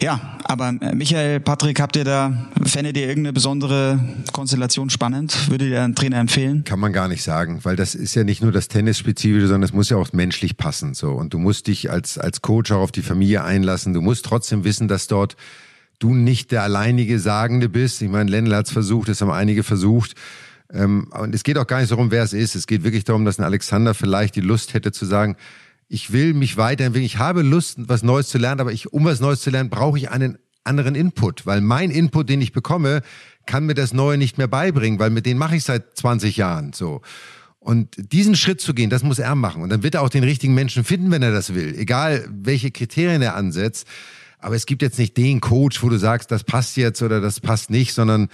[0.00, 3.98] Ja, aber äh, Michael, Patrick, habt ihr da, fändet ihr irgendeine besondere
[4.32, 5.50] Konstellation spannend?
[5.50, 6.64] Würdet ihr einen Trainer empfehlen?
[6.64, 9.72] Kann man gar nicht sagen, weil das ist ja nicht nur das Tennis-spezifische, sondern es
[9.72, 11.12] muss ja auch menschlich passen, so.
[11.12, 13.92] Und du musst dich als, als Coach auch auf die Familie einlassen.
[13.92, 15.36] Du musst trotzdem wissen, dass dort
[15.98, 18.00] du nicht der alleinige Sagende bist.
[18.02, 20.14] Ich meine, Lennel hat es versucht, es haben einige versucht.
[20.72, 22.54] Ähm, und es geht auch gar nicht darum, wer es ist.
[22.54, 25.36] Es geht wirklich darum, dass ein Alexander vielleicht die Lust hätte zu sagen,
[25.88, 29.20] ich will mich weiterentwickeln, ich habe Lust, was Neues zu lernen, aber ich, um was
[29.20, 33.00] Neues zu lernen, brauche ich einen anderen Input, weil mein Input, den ich bekomme,
[33.46, 36.74] kann mir das Neue nicht mehr beibringen, weil mit denen mache ich seit 20 Jahren
[36.74, 37.00] so.
[37.58, 39.62] Und diesen Schritt zu gehen, das muss er machen.
[39.62, 41.74] Und dann wird er auch den richtigen Menschen finden, wenn er das will.
[41.76, 43.86] Egal, welche Kriterien er ansetzt.
[44.38, 47.40] Aber es gibt jetzt nicht den Coach, wo du sagst, das passt jetzt oder das
[47.40, 48.28] passt nicht, sondern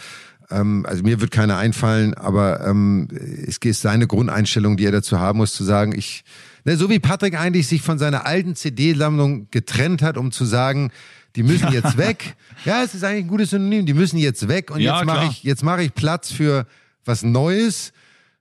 [0.54, 3.08] ähm, also mir wird keiner einfallen, aber ähm,
[3.46, 6.24] es ist seine Grundeinstellung, die er dazu haben muss, zu sagen, ich,
[6.64, 10.90] ne, so wie Patrick eigentlich sich von seiner alten CD-Sammlung getrennt hat, um zu sagen,
[11.36, 12.36] die müssen jetzt weg.
[12.64, 13.86] ja, es ist eigentlich ein gutes Synonym.
[13.86, 16.66] Die müssen jetzt weg und ja, jetzt mache ich jetzt mache ich Platz für
[17.04, 17.92] was Neues.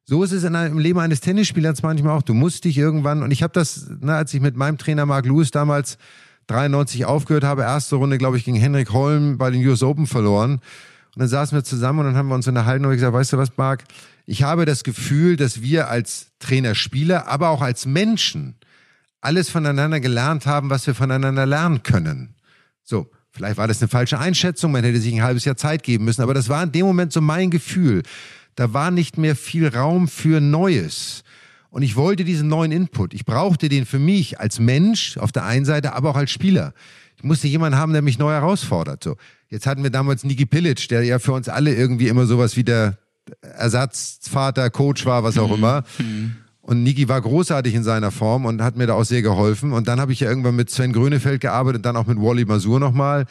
[0.05, 2.21] So ist es in einem, im Leben eines Tennisspielers manchmal auch.
[2.21, 5.25] Du musst dich irgendwann und ich habe das, ne, als ich mit meinem Trainer Mark
[5.25, 5.97] Lewis damals
[6.47, 10.59] 93 aufgehört habe, erste Runde, glaube ich, gegen Henrik Holm bei den US Open verloren.
[11.15, 13.33] Und dann saßen wir zusammen und dann haben wir uns in der Halle gesagt, weißt
[13.33, 13.83] du was, Marc?
[14.25, 18.55] Ich habe das Gefühl, dass wir als Trainer, Spieler, aber auch als Menschen
[19.21, 22.35] alles voneinander gelernt haben, was wir voneinander lernen können.
[22.83, 26.05] So, vielleicht war das eine falsche Einschätzung, man hätte sich ein halbes Jahr Zeit geben
[26.05, 28.03] müssen, aber das war in dem Moment so mein Gefühl.
[28.55, 31.23] Da war nicht mehr viel Raum für Neues.
[31.69, 33.13] Und ich wollte diesen neuen Input.
[33.13, 36.73] Ich brauchte den für mich als Mensch auf der einen Seite, aber auch als Spieler.
[37.23, 39.01] Ich musste jemanden haben, der mich neu herausfordert.
[39.01, 39.15] So.
[39.47, 42.65] Jetzt hatten wir damals Niki Pilic, der ja für uns alle irgendwie immer sowas wie
[42.65, 42.97] der
[43.41, 45.53] Ersatzvater, Coach war, was auch mhm.
[45.53, 45.83] immer.
[45.99, 46.35] Mhm.
[46.59, 49.71] Und Niki war großartig in seiner Form und hat mir da auch sehr geholfen.
[49.71, 52.43] Und dann habe ich ja irgendwann mit Sven Grönefeld gearbeitet und dann auch mit Wally
[52.43, 53.25] Masur nochmal.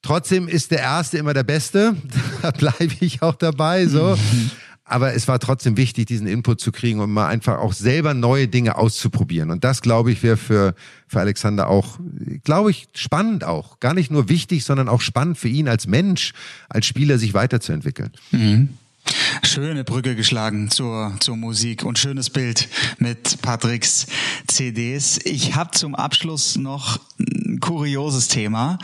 [0.00, 1.94] Trotzdem ist der Erste immer der Beste.
[2.40, 4.16] Da bleibe ich auch dabei, so.
[4.16, 4.50] Mhm.
[4.90, 8.48] Aber es war trotzdem wichtig, diesen Input zu kriegen und mal einfach auch selber neue
[8.48, 9.50] Dinge auszuprobieren.
[9.52, 10.74] Und das, glaube ich, wäre für,
[11.06, 12.00] für Alexander auch,
[12.42, 13.78] glaube ich, spannend auch.
[13.78, 16.32] Gar nicht nur wichtig, sondern auch spannend für ihn als Mensch,
[16.68, 18.10] als Spieler sich weiterzuentwickeln.
[18.32, 18.70] Mhm.
[19.44, 22.68] Schöne Brücke geschlagen zur, zur Musik und schönes Bild
[22.98, 24.06] mit Patricks
[24.48, 25.18] CDs.
[25.24, 28.78] Ich habe zum Abschluss noch ein kurioses Thema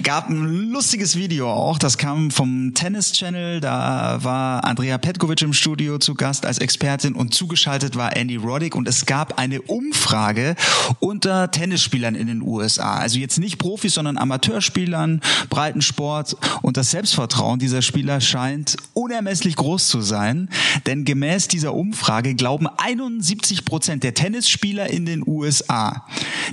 [0.00, 5.52] gab ein lustiges Video auch, das kam vom Tennis Channel, da war Andrea Petkovic im
[5.52, 8.74] Studio zu Gast als Expertin und zugeschaltet war Andy Roddick.
[8.74, 10.56] Und es gab eine Umfrage
[10.98, 12.94] unter Tennisspielern in den USA.
[12.94, 15.20] Also jetzt nicht Profis, sondern Amateurspielern,
[15.50, 20.48] Breitensport und das Selbstvertrauen dieser Spieler scheint unermesslich groß zu sein,
[20.86, 26.06] denn gemäß dieser Umfrage glauben 71 Prozent der Tennisspieler in den USA,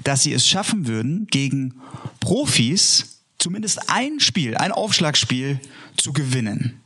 [0.04, 1.76] dass sie es schaffen würden, gegen
[2.20, 5.60] Profis zumindest ein Spiel, ein Aufschlagspiel
[5.98, 6.82] zu gewinnen.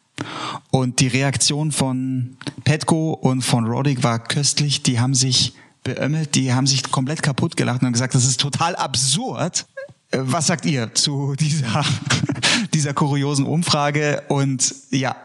[0.71, 4.83] Und die Reaktion von Petko und von Roddick war köstlich.
[4.83, 8.75] Die haben sich beömmelt, die haben sich komplett kaputt gelacht und gesagt, das ist total
[8.75, 9.65] absurd.
[10.11, 11.83] Äh, was sagt ihr zu dieser,
[12.73, 14.23] dieser kuriosen Umfrage?
[14.29, 15.15] Und ja,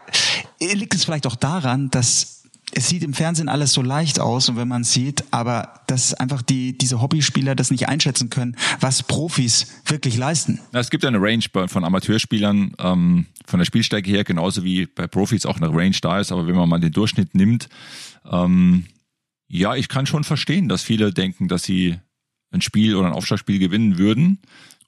[0.59, 2.38] liegt es vielleicht auch daran, dass
[2.73, 6.41] es sieht im Fernsehen alles so leicht aus und wenn man sieht, aber dass einfach
[6.41, 10.59] die, diese Hobbyspieler das nicht einschätzen können, was Profis wirklich leisten.
[10.71, 15.45] es gibt eine Range von Amateurspielern ähm, von der Spielstärke her, genauso wie bei Profis
[15.45, 17.69] auch eine Range da ist, aber wenn man mal den Durchschnitt nimmt,
[18.29, 18.85] ähm,
[19.47, 21.97] ja, ich kann schon verstehen, dass viele denken, dass sie
[22.51, 24.39] ein Spiel oder ein Aufschlagspiel gewinnen würden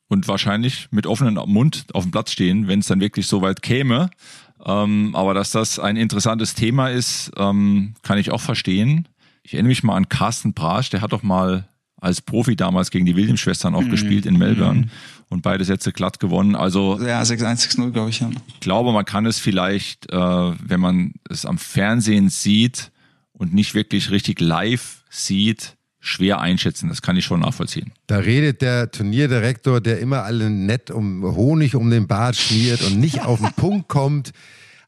[0.08, 3.62] und wahrscheinlich mit offenem Mund auf dem Platz stehen, wenn es dann wirklich so weit
[3.62, 4.10] käme.
[4.66, 9.08] Ähm, aber dass das ein interessantes Thema ist, ähm, kann ich auch verstehen.
[9.44, 11.68] Ich erinnere mich mal an Carsten Brasch, der hat doch mal
[12.02, 13.92] als Profi damals gegen die Williams-Schwestern auch mhm.
[13.92, 14.90] gespielt in Melbourne mhm.
[15.30, 16.56] und beide Sätze glatt gewonnen.
[16.56, 18.20] Also ja, 6-1, 6-0, glaube ich.
[18.20, 18.30] Ja.
[18.48, 22.92] Ich glaube, man kann es vielleicht, äh, wenn man es am Fernsehen sieht
[23.34, 26.90] und nicht wirklich richtig live sieht, schwer einschätzen.
[26.90, 27.94] Das kann ich schon nachvollziehen.
[28.08, 33.00] Da redet der Turnierdirektor, der immer alle nett um Honig um den Bart schmiert und
[33.00, 34.32] nicht auf den Punkt kommt.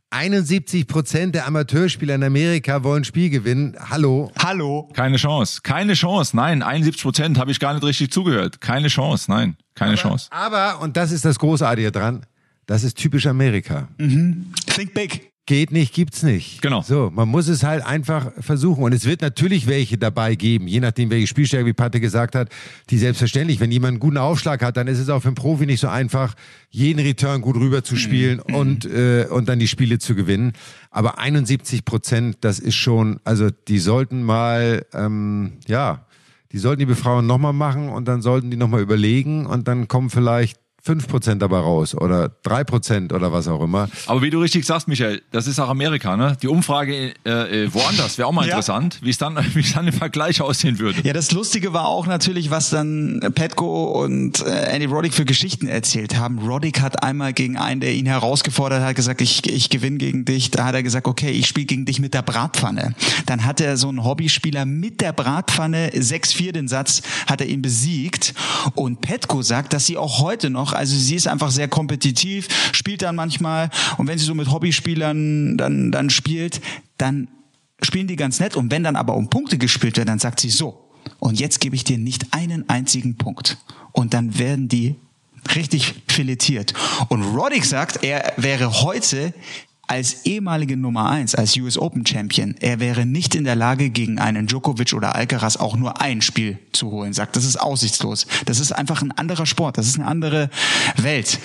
[0.10, 3.76] 71 Prozent der Amateurspieler in Amerika wollen Spiel gewinnen.
[3.90, 4.32] Hallo.
[4.38, 4.90] Hallo.
[4.94, 5.62] Keine Chance.
[5.64, 6.36] Keine Chance.
[6.36, 8.62] Nein, 71 Prozent habe ich gar nicht richtig zugehört.
[8.62, 9.32] Keine Chance.
[9.32, 10.28] Nein, keine aber, Chance.
[10.32, 12.26] Aber, und das ist das Großartige dran,
[12.66, 13.88] das ist typisch Amerika.
[13.98, 14.54] Mhm.
[14.68, 16.62] Think big geht nicht, gibt's nicht.
[16.62, 16.82] Genau.
[16.82, 18.84] So, man muss es halt einfach versuchen.
[18.84, 22.50] Und es wird natürlich welche dabei geben, je nachdem, welche Spielstärke, wie Patte gesagt hat,
[22.90, 25.66] die selbstverständlich, wenn jemand einen guten Aufschlag hat, dann ist es auch für einen Profi
[25.66, 26.36] nicht so einfach,
[26.70, 28.56] jeden Return gut rüber zu spielen mhm.
[28.56, 30.54] und, äh, und dann die Spiele zu gewinnen.
[30.92, 36.06] Aber 71 Prozent, das ist schon, also die sollten mal, ähm, ja,
[36.54, 40.10] die sollten die Befragung nochmal machen und dann sollten die nochmal überlegen und dann kommen
[40.12, 43.88] vielleicht 5% dabei raus oder 3% oder was auch immer.
[44.08, 46.36] Aber wie du richtig sagst, Michael, das ist auch Amerika, ne?
[46.42, 48.50] Die Umfrage äh, äh woanders wäre auch mal ja.
[48.50, 51.00] interessant, wie es dann, wie es dann im Vergleich aussehen würde.
[51.04, 55.68] Ja, das Lustige war auch natürlich, was dann Petko und äh, Andy Roddick für Geschichten
[55.68, 56.40] erzählt haben.
[56.40, 60.52] Roddick hat einmal gegen einen, der ihn herausgefordert hat, gesagt, ich, ich gewinne gegen dich.
[60.52, 62.94] Da hat er gesagt, okay, ich spiele gegen dich mit der Bratpfanne.
[63.26, 67.62] Dann hat er so einen Hobbyspieler mit der Bratpfanne 6-4 den Satz, hat er ihn
[67.62, 68.34] besiegt.
[68.76, 73.02] Und Petko sagt, dass sie auch heute noch also sie ist einfach sehr kompetitiv, spielt
[73.02, 76.62] dann manchmal und wenn sie so mit Hobbyspielern dann, dann spielt,
[76.98, 77.28] dann
[77.82, 80.50] spielen die ganz nett und wenn dann aber um Punkte gespielt wird, dann sagt sie
[80.50, 80.84] so,
[81.20, 83.58] und jetzt gebe ich dir nicht einen einzigen Punkt.
[83.92, 84.96] Und dann werden die
[85.56, 86.74] richtig filetiert.
[87.10, 89.34] Und Roddick sagt, er wäre heute
[89.88, 94.18] als ehemalige Nummer eins, als US Open Champion, er wäre nicht in der Lage, gegen
[94.18, 97.14] einen Djokovic oder Alcaraz auch nur ein Spiel zu holen.
[97.14, 98.26] Sagt, das ist aussichtslos.
[98.46, 99.78] Das ist einfach ein anderer Sport.
[99.78, 100.50] Das ist eine andere
[100.98, 101.40] Welt.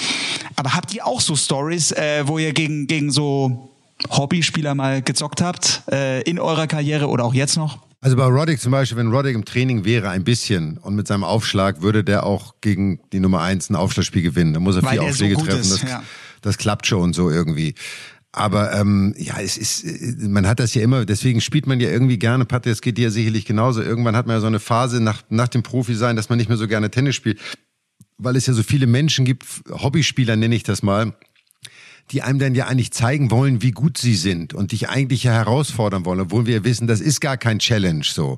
[0.57, 3.71] Aber habt ihr auch so Stories, äh, wo ihr gegen, gegen so
[4.11, 7.79] Hobbyspieler mal gezockt habt, äh, in eurer Karriere oder auch jetzt noch?
[8.01, 11.25] Also bei Roddick zum Beispiel, wenn Roddick im Training wäre ein bisschen und mit seinem
[11.25, 14.55] Aufschlag würde der auch gegen die Nummer eins ein Aufschlagspiel gewinnen.
[14.55, 15.61] Da muss er Weil vier Aufschläge so treffen.
[15.61, 16.03] Ist, das, ja.
[16.41, 17.75] das klappt schon so irgendwie.
[18.39, 19.85] Aber ähm, ja, es ist,
[20.23, 23.11] man hat das ja immer, deswegen spielt man ja irgendwie gerne, Patrick, es geht dir
[23.11, 23.83] sicherlich genauso.
[23.83, 26.49] Irgendwann hat man ja so eine Phase nach, nach dem Profi sein, dass man nicht
[26.49, 27.41] mehr so gerne Tennis spielt,
[28.17, 31.15] weil es ja so viele Menschen gibt, Hobbyspieler nenne ich das mal,
[32.13, 35.33] die einem dann ja eigentlich zeigen wollen, wie gut sie sind und dich eigentlich ja
[35.33, 38.37] herausfordern wollen, obwohl wir wissen, das ist gar kein Challenge so.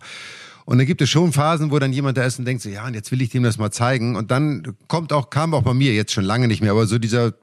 [0.64, 2.86] Und dann gibt es schon Phasen, wo dann jemand da ist und denkt so, ja,
[2.86, 4.16] und jetzt will ich dem das mal zeigen.
[4.16, 6.98] Und dann kommt auch, kam auch bei mir jetzt schon lange nicht mehr, aber so
[6.98, 7.34] dieser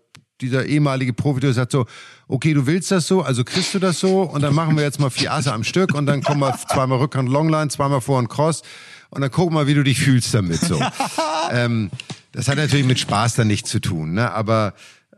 [0.42, 1.86] dieser ehemalige Profi, der sagt so,
[2.28, 5.00] okay, du willst das so, also kriegst du das so und dann machen wir jetzt
[5.00, 8.28] mal vier Asse am Stück und dann kommen wir zweimal Rückhand Longline, zweimal Vor und
[8.28, 8.62] Cross
[9.10, 10.80] und dann gucken wir mal, wie du dich fühlst damit so.
[11.52, 11.90] ähm,
[12.34, 14.32] das hat natürlich mit Spaß dann nichts zu tun, ne?
[14.32, 14.74] aber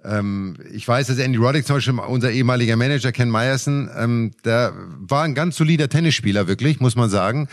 [0.06, 4.74] ähm, ich weiß, dass Andy Roddick zum Beispiel, unser ehemaliger Manager Ken Meyerson, ähm, der
[4.98, 7.50] war ein ganz solider Tennisspieler, wirklich, muss man sagen.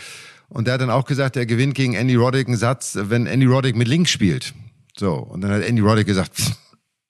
[0.49, 3.45] Und der hat dann auch gesagt, er gewinnt gegen Andy Roddick einen Satz, wenn Andy
[3.45, 4.53] Roddick mit links spielt.
[4.95, 6.53] So, und dann hat Andy Roddick gesagt, pff,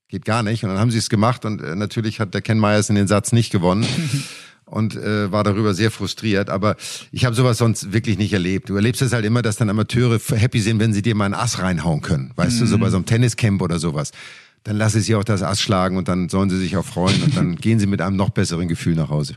[0.10, 0.64] geht gar nicht.
[0.64, 3.08] Und dann haben sie es gemacht und äh, natürlich hat der Ken Myers in den
[3.08, 3.86] Satz nicht gewonnen.
[4.68, 6.50] und äh, war darüber sehr frustriert.
[6.50, 6.76] Aber
[7.12, 8.70] ich habe sowas sonst wirklich nicht erlebt.
[8.70, 11.34] Du erlebst es halt immer, dass dann Amateure happy sind, wenn sie dir mal ein
[11.34, 12.32] Ass reinhauen können.
[12.36, 12.60] Weißt mhm.
[12.60, 14.12] du, so bei so einem Tenniscamp oder sowas.
[14.64, 17.24] Dann lasse ich sie auch das Ass schlagen und dann sollen sie sich auch freuen
[17.24, 19.36] und dann gehen sie mit einem noch besseren Gefühl nach Hause.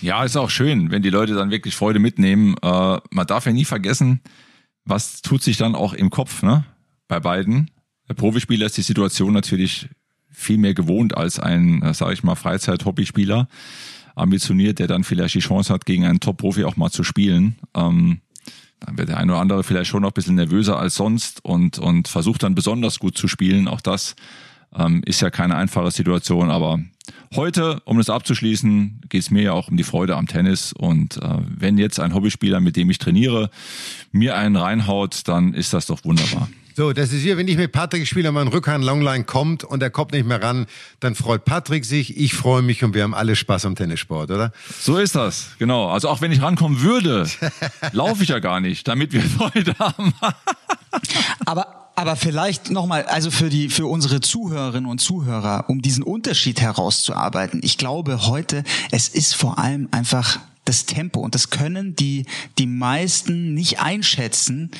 [0.00, 2.56] Ja, ist auch schön, wenn die Leute dann wirklich Freude mitnehmen.
[2.62, 4.20] Äh, man darf ja nie vergessen,
[4.84, 6.64] was tut sich dann auch im Kopf, ne?
[7.08, 7.70] Bei beiden.
[8.14, 9.88] Profispieler ist die Situation natürlich
[10.30, 13.48] viel mehr gewohnt als ein, äh, sage ich mal, Freizeit-Hobbyspieler,
[14.14, 17.56] ambitioniert, der dann vielleicht die Chance hat, gegen einen Top-Profi auch mal zu spielen.
[17.74, 18.20] Ähm,
[18.80, 21.78] dann wird der eine oder andere vielleicht schon noch ein bisschen nervöser als sonst und,
[21.78, 23.68] und versucht dann besonders gut zu spielen.
[23.68, 24.14] Auch das
[24.74, 26.80] ähm, ist ja keine einfache Situation, aber
[27.34, 30.72] heute, um das abzuschließen, geht es mir ja auch um die Freude am Tennis.
[30.72, 33.50] Und äh, wenn jetzt ein Hobbyspieler, mit dem ich trainiere,
[34.12, 36.48] mir einen reinhaut, dann ist das doch wunderbar.
[36.76, 39.82] So, das ist hier, wenn ich mit Patrick spiele und mein Rückhand Longline kommt und
[39.82, 40.66] er kommt nicht mehr ran,
[41.00, 44.52] dann freut Patrick sich, ich freue mich und wir haben alle Spaß am Tennissport, oder?
[44.78, 45.88] So ist das, genau.
[45.88, 47.26] Also auch wenn ich rankommen würde,
[47.92, 50.12] laufe ich ja gar nicht, damit wir Freude haben.
[51.46, 56.60] Aber aber vielleicht nochmal, also für die, für unsere Zuhörerinnen und Zuhörer, um diesen Unterschied
[56.60, 57.60] herauszuarbeiten.
[57.62, 62.26] Ich glaube heute, es ist vor allem einfach das Tempo und das können die,
[62.58, 64.70] die meisten nicht einschätzen,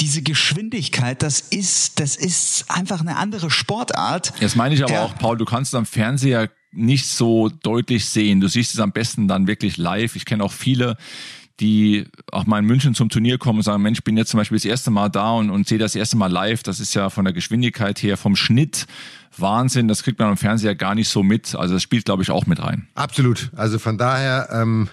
[0.00, 4.32] diese Geschwindigkeit, das ist, das ist einfach eine andere Sportart.
[4.40, 5.04] Jetzt meine ich aber ja.
[5.04, 8.40] auch, Paul, du kannst am Fernseher nicht so deutlich sehen.
[8.40, 10.16] Du siehst es am besten dann wirklich live.
[10.16, 10.96] Ich kenne auch viele,
[11.58, 14.38] die auch mal in München zum Turnier kommen und sagen, Mensch, ich bin jetzt zum
[14.38, 16.62] Beispiel das erste Mal da und, und sehe das erste Mal live.
[16.62, 18.86] Das ist ja von der Geschwindigkeit her, vom Schnitt
[19.36, 19.88] Wahnsinn.
[19.88, 21.54] Das kriegt man am Fernseher gar nicht so mit.
[21.54, 22.88] Also das spielt, glaube ich, auch mit rein.
[22.94, 23.50] Absolut.
[23.54, 24.88] Also von daher, ähm,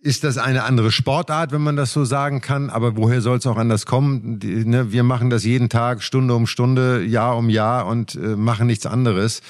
[0.00, 2.70] ist das eine andere Sportart, wenn man das so sagen kann.
[2.70, 4.38] Aber woher soll es auch anders kommen?
[4.38, 8.36] Die, ne, wir machen das jeden Tag, Stunde um Stunde, Jahr um Jahr und äh,
[8.36, 9.40] machen nichts anderes.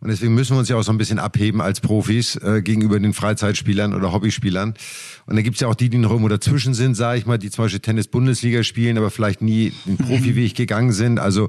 [0.00, 3.00] Und deswegen müssen wir uns ja auch so ein bisschen abheben als Profis äh, gegenüber
[3.00, 4.74] den Freizeitspielern oder Hobbyspielern.
[5.24, 7.50] Und da gibt's ja auch die, die noch irgendwo dazwischen sind, sage ich mal, die
[7.50, 11.18] zum Beispiel Tennis-Bundesliga spielen, aber vielleicht nie den Profiweg gegangen sind.
[11.18, 11.48] Also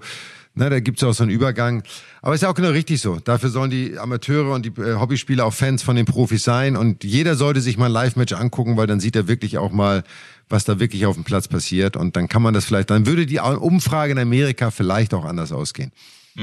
[0.57, 1.83] Ne, da gibt's auch so einen Übergang.
[2.21, 3.19] Aber ist ja auch genau richtig so.
[3.19, 6.77] Dafür sollen die Amateure und die äh, Hobbyspieler auch Fans von den Profis sein.
[6.77, 10.05] Und jeder sollte sich mal ein Live-Match angucken, weil dann sieht er wirklich auch mal,
[10.47, 11.97] was da wirklich auf dem Platz passiert.
[11.97, 15.51] Und dann kann man das vielleicht, dann würde die Umfrage in Amerika vielleicht auch anders
[15.51, 15.91] ausgehen.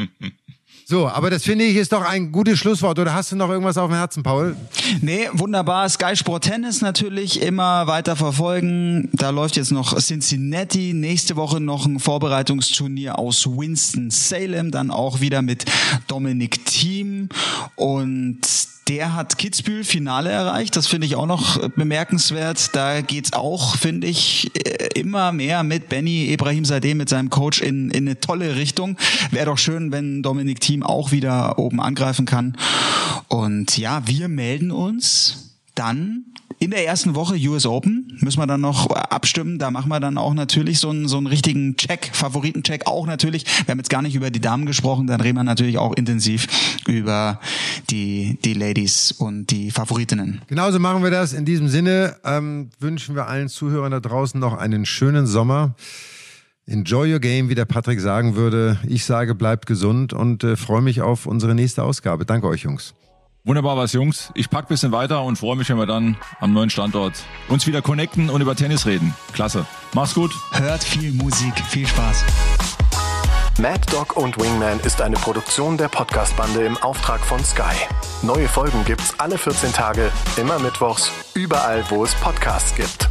[0.92, 2.98] So, aber das finde ich ist doch ein gutes Schlusswort.
[2.98, 4.54] Oder hast du noch irgendwas auf dem Herzen, Paul?
[5.00, 5.88] Nee, wunderbar.
[5.88, 9.08] Sky Sport Tennis natürlich immer weiter verfolgen.
[9.14, 10.92] Da läuft jetzt noch Cincinnati.
[10.92, 14.70] Nächste Woche noch ein Vorbereitungsturnier aus Winston-Salem.
[14.70, 15.64] Dann auch wieder mit
[16.08, 17.30] Dominic Thiem.
[17.74, 18.40] Und
[18.88, 20.76] der hat Kitzbühel Finale erreicht.
[20.76, 22.74] Das finde ich auch noch bemerkenswert.
[22.74, 27.60] Da geht's auch, finde ich, äh, immer mehr mit Benny Ibrahim Sadeh mit seinem Coach
[27.60, 28.96] in, in eine tolle Richtung.
[29.30, 32.56] Wäre doch schön, wenn Dominik Team auch wieder oben angreifen kann.
[33.28, 38.60] Und ja, wir melden uns dann in der ersten Woche US Open müssen wir dann
[38.60, 39.58] noch abstimmen.
[39.58, 43.44] Da machen wir dann auch natürlich so einen, so einen richtigen Check, Favoritencheck auch natürlich.
[43.66, 46.46] Wir haben jetzt gar nicht über die Damen gesprochen, dann reden wir natürlich auch intensiv
[46.86, 47.40] über
[47.90, 50.42] die, die Ladies und die Favoritinnen.
[50.48, 51.32] Genauso machen wir das.
[51.32, 55.74] In diesem Sinne ähm, wünschen wir allen Zuhörern da draußen noch einen schönen Sommer.
[56.66, 58.78] Enjoy your game, wie der Patrick sagen würde.
[58.86, 62.24] Ich sage, bleibt gesund und äh, freue mich auf unsere nächste Ausgabe.
[62.24, 62.94] Danke euch, Jungs.
[63.44, 64.30] Wunderbar was, Jungs.
[64.34, 67.14] Ich pack bisschen weiter und freue mich, wenn wir dann am neuen Standort
[67.48, 69.14] uns wieder connecten und über Tennis reden.
[69.32, 69.66] Klasse.
[69.94, 70.30] Mach's gut.
[70.52, 71.52] Hört viel Musik.
[71.68, 72.24] Viel Spaß.
[73.58, 77.74] Mad Dog und Wingman ist eine Produktion der Podcast-Bande im Auftrag von Sky.
[78.22, 83.08] Neue Folgen gibt's alle 14 Tage, immer mittwochs, überall, wo es Podcasts gibt.